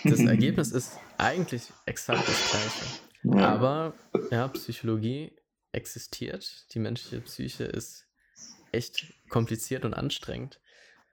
Das 0.04 0.20
Ergebnis 0.26 0.72
ist 0.72 0.98
eigentlich 1.18 1.72
exakt 1.86 2.28
das 2.28 2.52
gleiche. 2.52 3.05
Ja. 3.34 3.50
Aber 3.50 3.94
ja, 4.32 4.48
Psychologie 4.50 5.32
existiert. 5.72 6.66
Die 6.74 6.80
menschliche 6.80 7.22
Psyche 7.22 7.64
ist 7.66 8.08
echt 8.72 9.14
kompliziert 9.30 9.86
und 9.86 9.94
anstrengend. 9.94 10.60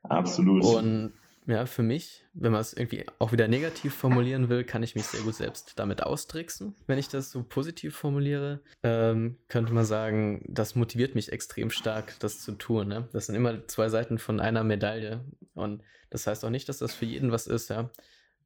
Absolut. 0.03 0.65
Und 0.65 1.15
ja, 1.47 1.67
für 1.67 1.83
mich, 1.83 2.25
wenn 2.35 2.53
man 2.53 2.61
es 2.61 2.73
irgendwie 2.73 3.05
auch 3.19 3.33
wieder 3.33 3.49
negativ 3.49 3.95
formulieren 3.95 4.49
will, 4.49 4.63
kann 4.63 4.85
ich 4.85 4.95
mich 4.95 5.07
sehr 5.07 5.23
gut 5.23 5.35
selbst 5.35 5.73
damit 5.77 6.03
austricksen. 6.03 6.77
Wenn 6.87 6.99
ich 6.99 7.09
das 7.09 7.33
so 7.33 7.43
positiv 7.43 7.97
formuliere, 7.97 8.61
ähm, 8.85 9.39
könnte 9.49 9.73
man 9.73 9.85
sagen, 9.85 10.45
das 10.49 10.77
motiviert 10.77 11.17
mich 11.17 11.33
extrem 11.33 11.71
stark, 11.71 12.15
das 12.21 12.41
zu 12.41 12.53
tun. 12.53 12.89
Ne? 12.89 13.09
Das 13.13 13.27
sind 13.27 13.35
immer 13.35 13.67
zwei 13.67 13.89
Seiten 13.89 14.19
von 14.19 14.39
einer 14.39 14.63
Medaille. 14.63 15.25
Und 15.55 15.83
das 16.11 16.27
heißt 16.27 16.45
auch 16.45 16.51
nicht, 16.51 16.69
dass 16.69 16.79
das 16.79 16.95
für 16.95 17.07
jeden 17.07 17.33
was 17.33 17.49
ist, 17.49 17.71
ja 17.71 17.91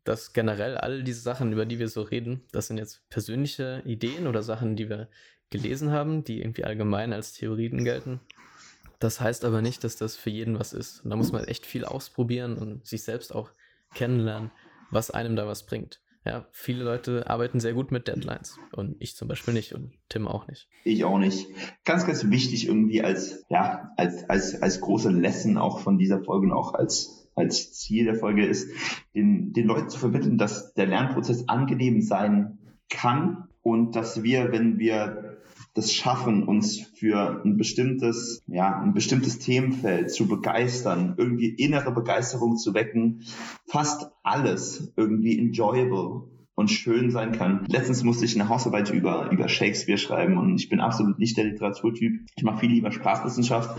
dass 0.06 0.32
generell 0.32 0.76
all 0.76 1.02
diese 1.02 1.20
Sachen, 1.20 1.52
über 1.52 1.66
die 1.66 1.78
wir 1.78 1.88
so 1.88 2.02
reden, 2.02 2.44
das 2.52 2.68
sind 2.68 2.78
jetzt 2.78 3.08
persönliche 3.10 3.82
Ideen 3.84 4.26
oder 4.26 4.42
Sachen, 4.42 4.76
die 4.76 4.88
wir 4.88 5.08
gelesen 5.50 5.90
haben, 5.90 6.24
die 6.24 6.40
irgendwie 6.40 6.64
allgemein 6.64 7.12
als 7.12 7.32
Theorien 7.32 7.84
gelten. 7.84 8.20
Das 8.98 9.20
heißt 9.20 9.44
aber 9.44 9.62
nicht, 9.62 9.84
dass 9.84 9.96
das 9.96 10.16
für 10.16 10.30
jeden 10.30 10.58
was 10.58 10.72
ist. 10.72 11.04
Und 11.04 11.10
da 11.10 11.16
muss 11.16 11.32
man 11.32 11.44
echt 11.44 11.66
viel 11.66 11.84
ausprobieren 11.84 12.56
und 12.56 12.86
sich 12.86 13.02
selbst 13.02 13.34
auch 13.34 13.50
kennenlernen, 13.94 14.50
was 14.90 15.10
einem 15.10 15.36
da 15.36 15.46
was 15.46 15.66
bringt. 15.66 16.00
Ja, 16.24 16.48
viele 16.50 16.82
Leute 16.82 17.30
arbeiten 17.30 17.60
sehr 17.60 17.72
gut 17.72 17.92
mit 17.92 18.08
Deadlines 18.08 18.58
und 18.72 18.96
ich 18.98 19.14
zum 19.14 19.28
Beispiel 19.28 19.54
nicht 19.54 19.74
und 19.74 19.92
Tim 20.08 20.26
auch 20.26 20.48
nicht. 20.48 20.68
Ich 20.82 21.04
auch 21.04 21.18
nicht. 21.18 21.46
Ganz, 21.84 22.04
ganz 22.04 22.28
wichtig 22.30 22.66
irgendwie 22.66 23.02
als, 23.02 23.44
ja, 23.48 23.92
als, 23.96 24.28
als, 24.28 24.60
als 24.60 24.80
große 24.80 25.10
Lesson 25.10 25.56
auch 25.56 25.78
von 25.78 25.98
dieser 25.98 26.24
Folge 26.24 26.46
und 26.46 26.52
auch 26.52 26.74
als 26.74 27.25
als 27.37 27.72
Ziel 27.75 28.07
der 28.07 28.16
Folge 28.16 28.44
ist, 28.44 28.68
den, 29.14 29.53
den 29.53 29.66
Leuten 29.66 29.88
zu 29.88 29.99
vermitteln, 29.99 30.38
dass 30.38 30.75
der 30.75 30.87
Lernprozess 30.87 31.49
angenehm 31.49 32.01
sein 32.01 32.59
kann 32.88 33.44
und 33.62 33.94
dass 33.94 34.22
wir, 34.22 34.53
wenn 34.53 34.79
wir 34.79 35.37
das 35.75 35.92
schaffen, 35.92 36.44
uns 36.44 36.81
für 36.81 37.42
ein 37.44 37.57
bestimmtes, 37.57 38.42
ja, 38.46 38.81
ein 38.81 38.94
bestimmtes 38.94 39.38
Themenfeld 39.38 40.11
zu 40.11 40.27
begeistern, 40.27 41.14
irgendwie 41.18 41.49
innere 41.49 41.92
Begeisterung 41.92 42.57
zu 42.57 42.75
wecken, 42.75 43.25
fast 43.66 44.11
alles 44.22 44.92
irgendwie 44.96 45.38
enjoyable 45.38 46.22
und 46.55 46.70
schön 46.70 47.11
sein 47.11 47.33
kann. 47.33 47.66
Letztens 47.68 48.03
musste 48.03 48.25
ich 48.25 48.35
eine 48.35 48.49
Hausarbeit 48.49 48.90
über, 48.90 49.31
über 49.31 49.49
Shakespeare 49.49 49.99
schreiben 49.99 50.38
und 50.38 50.59
ich 50.59 50.70
bin 50.70 50.81
absolut 50.81 51.18
nicht 51.18 51.37
der 51.37 51.44
Literaturtyp. 51.44 52.20
Ich 52.35 52.42
mache 52.42 52.61
viel 52.61 52.70
lieber 52.70 52.90
Sprachwissenschaft, 52.90 53.79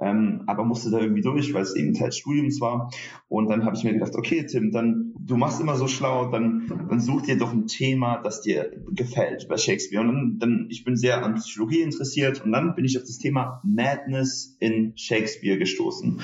ähm, 0.00 0.42
aber 0.46 0.64
musste 0.64 0.90
da 0.90 1.00
irgendwie 1.00 1.22
durch, 1.22 1.52
weil 1.54 1.62
es 1.62 1.74
eben 1.74 1.94
Teil 1.94 2.08
des 2.08 2.18
Studiums 2.18 2.60
war. 2.60 2.90
Und 3.28 3.48
dann 3.48 3.64
habe 3.64 3.76
ich 3.76 3.84
mir 3.84 3.92
gedacht, 3.92 4.14
okay, 4.14 4.46
Tim, 4.46 4.70
dann 4.70 5.14
du 5.18 5.36
machst 5.36 5.60
immer 5.60 5.76
so 5.76 5.88
schlau, 5.88 6.30
dann, 6.30 6.86
dann 6.88 7.00
such 7.00 7.22
dir 7.22 7.36
doch 7.36 7.52
ein 7.52 7.66
Thema, 7.66 8.20
das 8.22 8.40
dir 8.40 8.70
gefällt 8.92 9.46
bei 9.48 9.56
Shakespeare. 9.56 10.02
Und 10.02 10.08
dann, 10.08 10.38
dann, 10.38 10.66
ich 10.70 10.84
bin 10.84 10.96
sehr 10.96 11.24
an 11.24 11.34
Psychologie 11.34 11.82
interessiert 11.82 12.44
und 12.44 12.52
dann 12.52 12.74
bin 12.74 12.84
ich 12.84 12.96
auf 12.96 13.04
das 13.04 13.18
Thema 13.18 13.60
Madness 13.64 14.56
in 14.60 14.92
Shakespeare 14.96 15.58
gestoßen. 15.58 16.20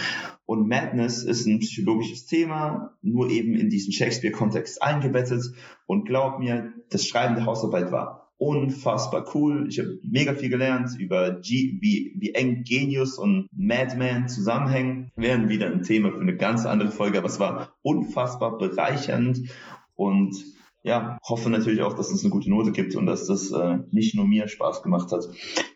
Und 0.46 0.68
Madness 0.68 1.24
ist 1.24 1.46
ein 1.46 1.58
psychologisches 1.60 2.26
Thema, 2.26 2.96
nur 3.02 3.30
eben 3.30 3.54
in 3.54 3.70
diesen 3.70 3.92
Shakespeare-Kontext 3.92 4.82
eingebettet. 4.82 5.52
Und 5.86 6.06
glaub 6.06 6.38
mir, 6.38 6.72
das 6.90 7.06
Schreiben 7.06 7.34
der 7.34 7.46
Hausarbeit 7.46 7.92
war 7.92 8.23
unfassbar 8.44 9.24
cool. 9.34 9.66
Ich 9.68 9.78
habe 9.78 9.98
mega 10.02 10.34
viel 10.34 10.50
gelernt 10.50 10.90
über 10.98 11.32
G 11.40 11.78
wie, 11.80 12.14
wie 12.18 12.34
eng 12.34 12.62
Genius 12.62 13.18
und 13.18 13.48
Madman 13.56 14.28
zusammenhängen. 14.28 15.10
Wären 15.16 15.48
wieder 15.48 15.66
ein 15.66 15.82
Thema 15.82 16.12
für 16.12 16.20
eine 16.20 16.36
ganz 16.36 16.66
andere 16.66 16.90
Folge, 16.90 17.16
aber 17.18 17.28
es 17.28 17.40
war 17.40 17.74
unfassbar 17.80 18.58
bereichernd 18.58 19.48
und 19.94 20.36
ja, 20.82 21.18
hoffe 21.26 21.48
natürlich 21.48 21.80
auch, 21.80 21.94
dass 21.94 22.12
es 22.12 22.22
eine 22.22 22.30
gute 22.30 22.50
Note 22.50 22.70
gibt 22.70 22.94
und 22.94 23.06
dass 23.06 23.26
das 23.26 23.50
äh, 23.50 23.78
nicht 23.90 24.14
nur 24.14 24.26
mir 24.26 24.46
Spaß 24.46 24.82
gemacht 24.82 25.10
hat. 25.10 25.26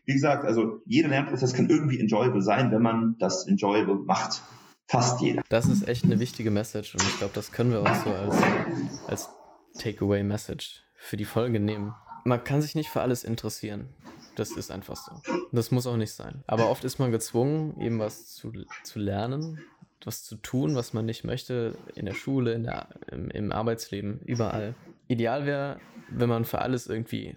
Wie 0.05 0.13
gesagt, 0.13 0.45
also 0.45 0.83
jeder 0.85 1.09
Lernprozess 1.09 1.55
kann 1.55 1.71
irgendwie 1.71 1.99
enjoyable 1.99 2.43
sein, 2.43 2.71
wenn 2.71 2.83
man 2.83 3.17
das 3.19 3.47
enjoyable 3.47 3.95
macht. 4.05 4.43
Fast 4.87 5.23
jeder. 5.23 5.43
Das 5.49 5.67
ist 5.67 5.89
echt 5.89 6.05
eine 6.05 6.21
wichtige 6.21 6.51
Message 6.51 6.95
und 6.95 7.03
ich 7.03 7.17
glaube, 7.17 7.33
das 7.35 7.51
können 7.51 7.71
wir 7.71 7.81
auch 7.81 7.95
so 7.95 8.11
als, 8.11 8.37
als 9.07 9.29
Takeaway-Message 9.79 10.83
für 10.95 11.17
die 11.17 11.25
Folge 11.25 11.61
nehmen. 11.61 11.95
Man 12.29 12.45
kann 12.45 12.61
sich 12.61 12.75
nicht 12.75 12.91
für 12.91 13.01
alles 13.01 13.25
interessieren. 13.25 13.89
Das 14.37 14.51
ist 14.51 14.71
einfach 14.71 14.97
so. 14.97 15.13
Das 15.51 15.71
muss 15.71 15.87
auch 15.87 15.97
nicht 15.97 16.13
sein. 16.13 16.45
Aber 16.47 16.69
oft 16.69 16.85
ist 16.85 16.99
man 16.99 17.11
gezwungen, 17.11 17.81
eben 17.81 17.99
was 17.99 18.35
zu, 18.35 18.53
zu 18.85 18.99
lernen, 18.99 19.61
was 20.05 20.25
zu 20.25 20.37
tun, 20.37 20.75
was 20.75 20.93
man 20.93 21.07
nicht 21.07 21.25
möchte, 21.25 21.79
in 21.95 22.05
der 22.05 22.13
Schule, 22.13 22.53
in 22.53 22.65
der, 22.65 22.89
im, 23.11 23.31
im 23.31 23.51
Arbeitsleben, 23.51 24.21
überall. 24.27 24.75
Ideal 25.09 25.47
wäre, 25.47 25.81
wenn 26.11 26.29
man 26.29 26.45
für 26.45 26.61
alles 26.61 26.87
irgendwie 26.87 27.35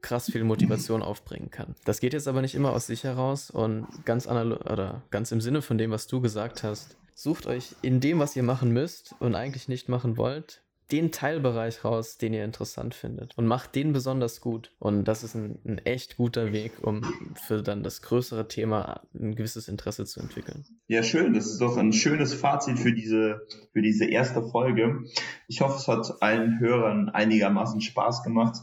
krass 0.00 0.30
viel 0.30 0.44
Motivation 0.44 1.02
aufbringen 1.02 1.50
kann. 1.50 1.74
Das 1.84 1.98
geht 1.98 2.12
jetzt 2.12 2.28
aber 2.28 2.40
nicht 2.40 2.54
immer 2.54 2.70
aus 2.72 2.86
sich 2.86 3.02
heraus 3.02 3.50
und 3.50 3.88
ganz 4.04 4.28
oder 4.28 5.02
ganz 5.10 5.32
im 5.32 5.40
Sinne 5.40 5.60
von 5.60 5.76
dem, 5.76 5.90
was 5.90 6.06
du 6.06 6.20
gesagt 6.20 6.62
hast. 6.62 6.96
Sucht 7.16 7.48
euch 7.48 7.74
in 7.82 7.98
dem, 7.98 8.20
was 8.20 8.36
ihr 8.36 8.44
machen 8.44 8.70
müsst 8.70 9.16
und 9.18 9.34
eigentlich 9.34 9.66
nicht 9.66 9.88
machen 9.88 10.16
wollt, 10.16 10.62
den 10.92 11.12
Teilbereich 11.12 11.84
raus, 11.84 12.18
den 12.18 12.34
ihr 12.34 12.44
interessant 12.44 12.94
findet 12.94 13.36
und 13.36 13.46
macht 13.46 13.74
den 13.74 13.92
besonders 13.92 14.40
gut. 14.40 14.72
Und 14.78 15.04
das 15.04 15.22
ist 15.22 15.34
ein, 15.34 15.58
ein, 15.64 15.78
echt 15.78 16.16
guter 16.16 16.52
Weg, 16.52 16.72
um 16.82 17.02
für 17.46 17.62
dann 17.62 17.82
das 17.82 18.02
größere 18.02 18.48
Thema 18.48 19.02
ein 19.14 19.34
gewisses 19.34 19.68
Interesse 19.68 20.04
zu 20.04 20.20
entwickeln. 20.20 20.64
Ja, 20.86 21.02
schön. 21.02 21.34
Das 21.34 21.46
ist 21.46 21.60
doch 21.60 21.76
ein 21.76 21.92
schönes 21.92 22.34
Fazit 22.34 22.78
für 22.78 22.92
diese, 22.92 23.46
für 23.72 23.82
diese 23.82 24.06
erste 24.06 24.42
Folge. 24.42 25.04
Ich 25.48 25.60
hoffe, 25.60 25.76
es 25.78 25.88
hat 25.88 26.22
allen 26.22 26.60
Hörern 26.60 27.08
einigermaßen 27.08 27.80
Spaß 27.80 28.22
gemacht, 28.22 28.56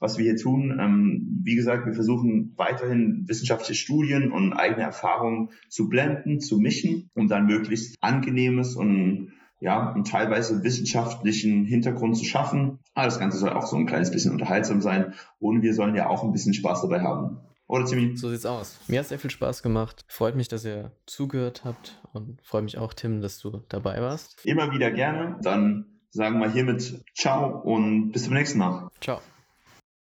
was 0.00 0.18
wir 0.18 0.24
hier 0.24 0.36
tun. 0.36 0.78
Ähm, 0.80 1.40
wie 1.42 1.54
gesagt, 1.54 1.86
wir 1.86 1.94
versuchen 1.94 2.54
weiterhin 2.56 3.24
wissenschaftliche 3.28 3.74
Studien 3.74 4.32
und 4.32 4.52
eigene 4.52 4.82
Erfahrungen 4.82 5.50
zu 5.68 5.88
blenden, 5.88 6.40
zu 6.40 6.58
mischen, 6.58 7.10
um 7.14 7.28
dann 7.28 7.46
möglichst 7.46 7.96
angenehmes 8.00 8.76
und 8.76 9.32
ja, 9.64 9.90
einen 9.90 10.04
teilweise 10.04 10.62
wissenschaftlichen 10.62 11.64
Hintergrund 11.64 12.18
zu 12.18 12.24
schaffen. 12.26 12.80
Aber 12.92 13.06
das 13.06 13.18
Ganze 13.18 13.38
soll 13.38 13.50
auch 13.50 13.66
so 13.66 13.76
ein 13.76 13.86
kleines 13.86 14.10
bisschen 14.10 14.32
unterhaltsam 14.32 14.82
sein 14.82 15.14
und 15.40 15.62
wir 15.62 15.74
sollen 15.74 15.94
ja 15.94 16.06
auch 16.08 16.22
ein 16.22 16.32
bisschen 16.32 16.52
Spaß 16.52 16.82
dabei 16.82 17.00
haben. 17.00 17.38
Oder 17.66 17.86
Timmy? 17.86 18.14
So 18.14 18.28
sieht's 18.28 18.44
aus. 18.44 18.78
Mir 18.88 19.00
hat 19.00 19.06
sehr 19.06 19.18
viel 19.18 19.30
Spaß 19.30 19.62
gemacht. 19.62 20.04
Freut 20.06 20.36
mich, 20.36 20.48
dass 20.48 20.66
ihr 20.66 20.92
zugehört 21.06 21.62
habt 21.64 21.98
und 22.12 22.38
freut 22.42 22.64
mich 22.64 22.76
auch, 22.76 22.92
Tim, 22.92 23.22
dass 23.22 23.38
du 23.38 23.62
dabei 23.70 24.02
warst. 24.02 24.44
Immer 24.44 24.70
wieder 24.70 24.90
gerne. 24.90 25.38
Dann 25.40 25.86
sagen 26.10 26.40
wir 26.40 26.52
hiermit 26.52 27.02
Ciao 27.14 27.62
und 27.62 28.12
bis 28.12 28.24
zum 28.24 28.34
nächsten 28.34 28.58
Mal. 28.58 28.90
Ciao. 29.00 29.22